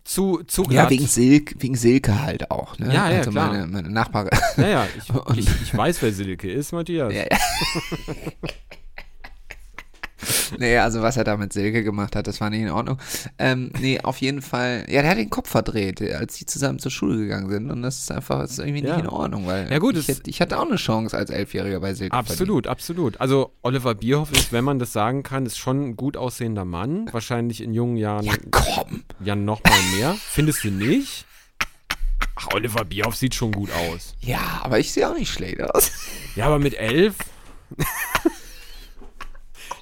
[0.03, 2.77] Zu, zu Ja, wegen Silke, wegen Silke halt auch.
[2.77, 2.93] Ne?
[2.93, 3.51] Ja, ja, also klar.
[3.51, 4.29] Meine, meine Nachbarin.
[4.57, 7.11] Ja, ja, ich, ich, ich weiß, wer Silke ist, Matthias.
[7.11, 7.38] Ja, ja.
[10.60, 12.97] nee, also was er da mit Silke gemacht hat, das war nicht in Ordnung.
[13.39, 16.91] Ähm, nee, auf jeden Fall, ja, der hat den Kopf verdreht, als die zusammen zur
[16.91, 18.95] Schule gegangen sind und das ist einfach, das ist irgendwie Ja.
[18.95, 21.80] nicht in Ordnung, weil Ja, gut, ich, hätte, ich hatte auch eine Chance als Elfjähriger
[21.80, 22.16] bei Silke.
[22.16, 23.20] Absolut, absolut.
[23.22, 27.10] Also Oliver Bierhoff ist, wenn man das sagen kann, ist schon ein gut aussehender Mann.
[27.12, 29.03] Wahrscheinlich in jungen Jahren Ja, komm.
[29.24, 30.16] ja noch mal mehr.
[30.20, 31.26] Findest du nicht?
[32.38, 34.16] Ach, Oliver Bierhoff sieht schon gut aus.
[34.20, 35.91] Ja, aber ich sehe auch nicht schlecht aus.
[36.36, 37.16] Ja, aber mit elf?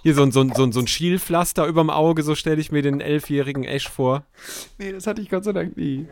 [0.04, 2.74] Hier so ein, so ein, so ein, so ein Schielpflaster überm Auge, so stelle ich
[2.74, 4.26] mir den elfjährigen Esch vor.
[4.78, 6.08] nee, das hatte ich Gott sei Dank nie.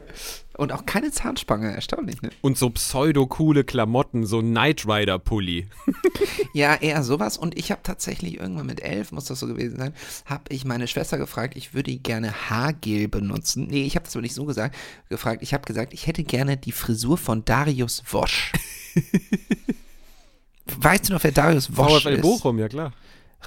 [0.55, 2.29] Und auch keine Zahnspange, erstaunlich, ne?
[2.39, 5.67] Und so pseudo-coole Klamotten, so Knight Rider-Pulli.
[6.53, 7.37] Ja, eher sowas.
[7.37, 9.93] Und ich habe tatsächlich irgendwann mit elf, muss das so gewesen sein,
[10.25, 13.67] habe ich meine Schwester gefragt, ich würde gerne Haargel benutzen.
[13.67, 14.75] Nee, ich habe das aber nicht so gesagt,
[15.09, 15.43] gefragt.
[15.43, 18.51] Ich habe gesagt, ich hätte gerne die Frisur von Darius Wosch.
[20.79, 22.21] weißt du noch, wer Darius Wosch VfL ist?
[22.21, 22.93] Bochum, ja klar.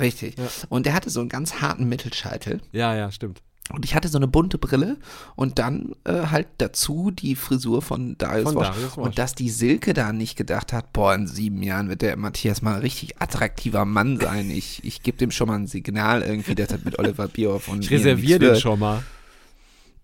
[0.00, 0.36] Richtig.
[0.68, 2.60] Und der hatte so einen ganz harten Mittelscheitel.
[2.72, 3.40] Ja, ja, stimmt.
[3.72, 4.98] Und ich hatte so eine bunte Brille
[5.36, 8.62] und dann äh, halt dazu die Frisur von Darius, Von.
[8.62, 9.06] Darius Wosch.
[9.06, 12.60] Und dass die Silke da nicht gedacht hat, boah, in sieben Jahren wird der Matthias
[12.60, 14.50] mal ein richtig attraktiver Mann sein.
[14.50, 17.84] Ich, ich gebe dem schon mal ein Signal irgendwie, dass das mit Oliver Bierhoff und
[17.84, 18.60] Ich reserviere den wird.
[18.60, 19.02] schon mal.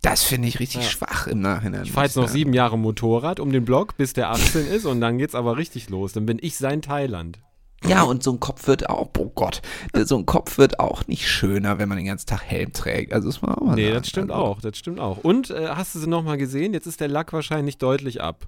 [0.00, 1.82] Das finde ich richtig schwach im Nachhinein.
[1.84, 5.02] Ich fahre jetzt noch sieben Jahre Motorrad um den Block, bis der 18 ist und
[5.02, 6.14] dann geht's aber richtig los.
[6.14, 7.38] Dann bin ich sein Thailand.
[7.86, 9.62] Ja, und so ein Kopf wird auch, oh Gott,
[10.04, 13.12] so ein Kopf wird auch nicht schöner, wenn man den ganzen Tag Helm trägt.
[13.12, 13.94] Also das man auch mal Nee, sagen.
[13.98, 15.18] das stimmt also, auch, das stimmt auch.
[15.18, 16.74] Und äh, hast du sie nochmal gesehen?
[16.74, 18.46] Jetzt ist der Lack wahrscheinlich deutlich ab.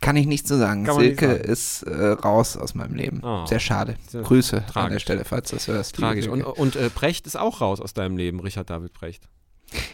[0.00, 0.84] Kann ich nicht so sagen.
[0.92, 1.44] Silke sagen.
[1.44, 3.20] ist äh, raus aus meinem Leben.
[3.24, 3.46] Oh.
[3.46, 3.96] Sehr schade.
[4.08, 5.02] Sehr Grüße an der tragisch.
[5.02, 5.96] Stelle, falls du das hörst.
[5.96, 6.28] Tragisch.
[6.28, 9.28] Und, und äh, Precht ist auch raus aus deinem Leben, Richard David Precht.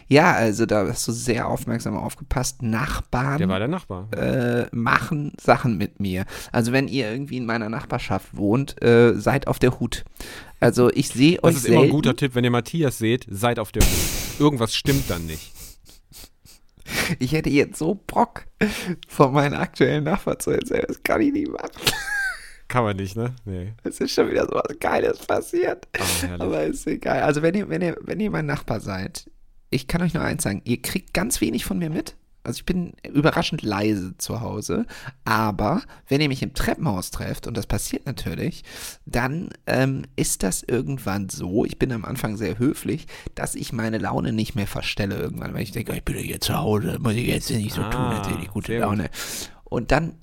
[0.07, 2.61] Ja, also da hast du sehr aufmerksam aufgepasst.
[2.63, 4.07] Nachbarn Der war der Nachbar.
[4.13, 6.25] äh, machen Sachen mit mir.
[6.51, 10.03] Also wenn ihr irgendwie in meiner Nachbarschaft wohnt, äh, seid auf der Hut.
[10.59, 11.95] Also ich sehe euch Das ist immer ein selten.
[11.95, 14.39] guter Tipp, wenn ihr Matthias seht, seid auf der Hut.
[14.39, 15.53] Irgendwas stimmt dann nicht.
[17.19, 18.45] Ich hätte jetzt so Bock,
[19.07, 20.85] von meinen aktuellen Nachbarn zu erzählen.
[20.87, 21.69] Das kann ich nicht machen.
[22.69, 23.33] Kann man nicht, ne?
[23.45, 23.73] Nee.
[23.83, 25.87] Es ist schon wieder so was Geiles passiert.
[26.21, 26.41] Herrlich.
[26.41, 27.21] Aber ist egal.
[27.23, 29.29] Also wenn ihr, wenn ihr, wenn ihr mein Nachbar seid,
[29.69, 32.15] ich kann euch nur eins sagen, ihr kriegt ganz wenig von mir mit.
[32.43, 34.85] Also ich bin überraschend leise zu Hause,
[35.25, 38.63] aber wenn ihr mich im Treppenhaus trefft, und das passiert natürlich,
[39.05, 43.97] dann ähm, ist das irgendwann so, ich bin am Anfang sehr höflich, dass ich meine
[43.97, 47.15] Laune nicht mehr verstelle irgendwann, weil ich denke, ich bin ja hier zu Hause, muss
[47.15, 48.87] ich jetzt nicht so tun, Ah, als hätte ich gute sehr gut.
[48.87, 49.09] Laune.
[49.65, 50.15] Und dann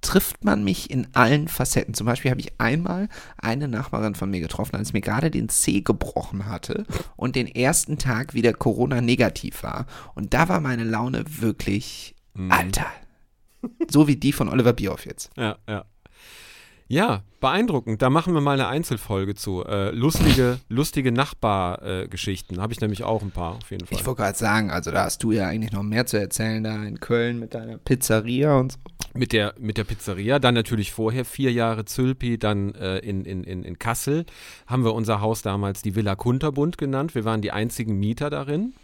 [0.00, 1.94] trifft man mich in allen Facetten.
[1.94, 5.48] Zum Beispiel habe ich einmal eine Nachbarin von mir getroffen, als ich mir gerade den
[5.48, 6.86] Zeh gebrochen hatte
[7.16, 9.86] und den ersten Tag wieder Corona negativ war.
[10.14, 12.52] Und da war meine Laune wirklich, Mhm.
[12.52, 12.86] Alter.
[13.90, 15.30] So wie die von Oliver Bierhoff jetzt.
[15.36, 15.84] Ja, ja.
[16.90, 18.00] Ja, beeindruckend.
[18.00, 19.62] Da machen wir mal eine Einzelfolge zu.
[19.64, 22.60] Äh, lustige, lustige Nachbargeschichten.
[22.60, 23.98] Habe ich nämlich auch ein paar, auf jeden Fall.
[23.98, 26.82] Ich wollte gerade sagen, also da hast du ja eigentlich noch mehr zu erzählen, da
[26.82, 28.78] in Köln mit deiner Pizzeria und so.
[29.14, 33.44] Mit der, mit der Pizzeria, dann natürlich vorher vier Jahre Zülpi, dann äh, in, in,
[33.44, 34.24] in, in Kassel
[34.66, 37.14] haben wir unser Haus damals die Villa Kunterbund genannt.
[37.14, 38.74] Wir waren die einzigen Mieter darin.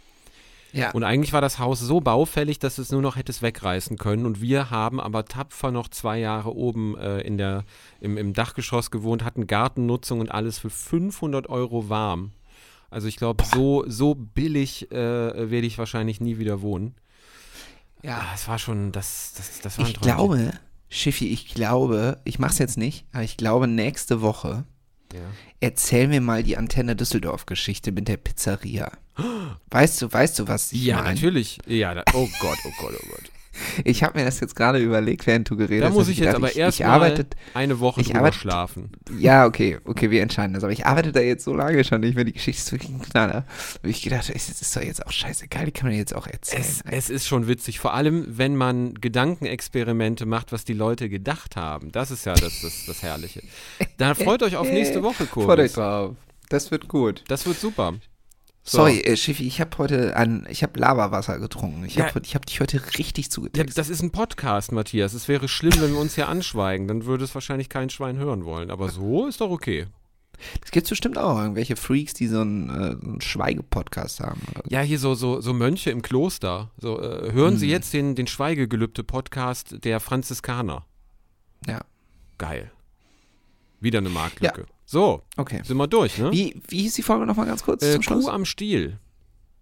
[0.75, 0.91] Ja.
[0.91, 4.25] Und eigentlich war das Haus so baufällig, dass es nur noch hätte es wegreißen können.
[4.25, 7.63] Und wir haben aber tapfer noch zwei Jahre oben äh, in der,
[8.01, 12.31] im, im Dachgeschoss gewohnt, hatten Gartennutzung und alles für 500 Euro warm.
[12.89, 14.95] Also ich glaube, so, so billig äh,
[15.49, 16.95] werde ich wahrscheinlich nie wieder wohnen.
[18.03, 18.17] ja.
[18.19, 20.15] Ah, es war schon, das, das, das war ein Ich Träumchen.
[20.17, 20.51] glaube,
[20.89, 24.65] Schiffi, ich glaube, ich mach's jetzt nicht, aber ich glaube, nächste Woche
[25.13, 25.19] Ja.
[25.61, 28.91] erzähl mir mal die Antenne Düsseldorf-Geschichte mit der Pizzeria.
[29.71, 31.13] Weißt du, weißt du, was ich Ja, meine?
[31.15, 31.59] natürlich.
[31.67, 33.23] Ja, da, oh Gott, oh Gott, oh Gott.
[33.85, 35.93] Ich habe mir das jetzt gerade überlegt, während du geredet Da hast.
[35.93, 38.91] muss hab ich jetzt gedacht, aber ich, erst ich arbeite, eine Woche ich arbeite- schlafen.
[39.17, 40.65] Ja, okay, okay, wir entscheiden das.
[40.65, 42.25] Aber ich arbeite da jetzt so lange schon nicht mehr.
[42.25, 43.45] Die Geschichte ist wirklich ein Knaller.
[43.81, 46.61] Und ich gedacht, es ist doch jetzt auch scheißegal, die kann man jetzt auch erzählen.
[46.61, 51.55] Es, es ist schon witzig, vor allem wenn man Gedankenexperimente macht, was die Leute gedacht
[51.55, 51.93] haben.
[51.93, 53.41] Das ist ja das, das, das Herrliche.
[53.97, 56.15] Da freut euch auf nächste Woche, Freut euch drauf.
[56.49, 57.23] Das wird gut.
[57.29, 57.93] Das wird super.
[58.67, 58.79] So.
[58.79, 61.85] Sorry, äh, Schiffi, ich habe heute ein, ich habe Lavawasser getrunken.
[61.85, 62.05] Ich Ja.
[62.07, 63.77] habe ich hab dich heute richtig Ja, zugetextet.
[63.77, 65.13] das ist ein Podcast, Matthias.
[65.13, 66.87] Es wäre schlimm, wenn wir uns hier anschweigen.
[66.87, 68.71] Dann würde es wahrscheinlich kein Schwein hören wollen.
[68.71, 69.85] Aber so ist doch okay.
[70.63, 72.73] Es gibt bestimmt auch irgendwelche Freaks, die so einen, äh,
[73.05, 74.41] einen Schweigepodcast haben.
[74.67, 76.71] Ja, hier so, so, so Mönche im Kloster.
[76.77, 77.57] So, äh, hören Hm.
[77.59, 80.85] Sie jetzt den, den Schweigegelübde-Podcast der Franziskaner.
[81.67, 81.81] Ja,
[82.39, 82.71] Geil.
[83.79, 84.65] Wieder eine Marktlücke.
[84.85, 85.61] So, okay.
[85.63, 86.31] sind wir durch, ne?
[86.31, 88.25] Wie, wie hieß die Folge nochmal ganz kurz äh, zum Schluss?
[88.25, 88.99] Kuh am Stiel.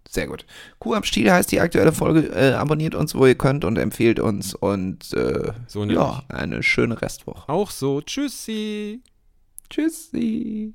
[0.08, 0.44] Sehr gut.
[0.78, 2.28] Kuh am Stiel heißt die aktuelle Folge.
[2.28, 4.54] Äh, abonniert uns, wo ihr könnt und empfehlt uns.
[4.54, 7.48] Und äh, So ja, eine schöne Restwoche.
[7.48, 8.00] Auch so.
[8.02, 9.02] Tschüssi.
[9.70, 10.74] Tschüssi.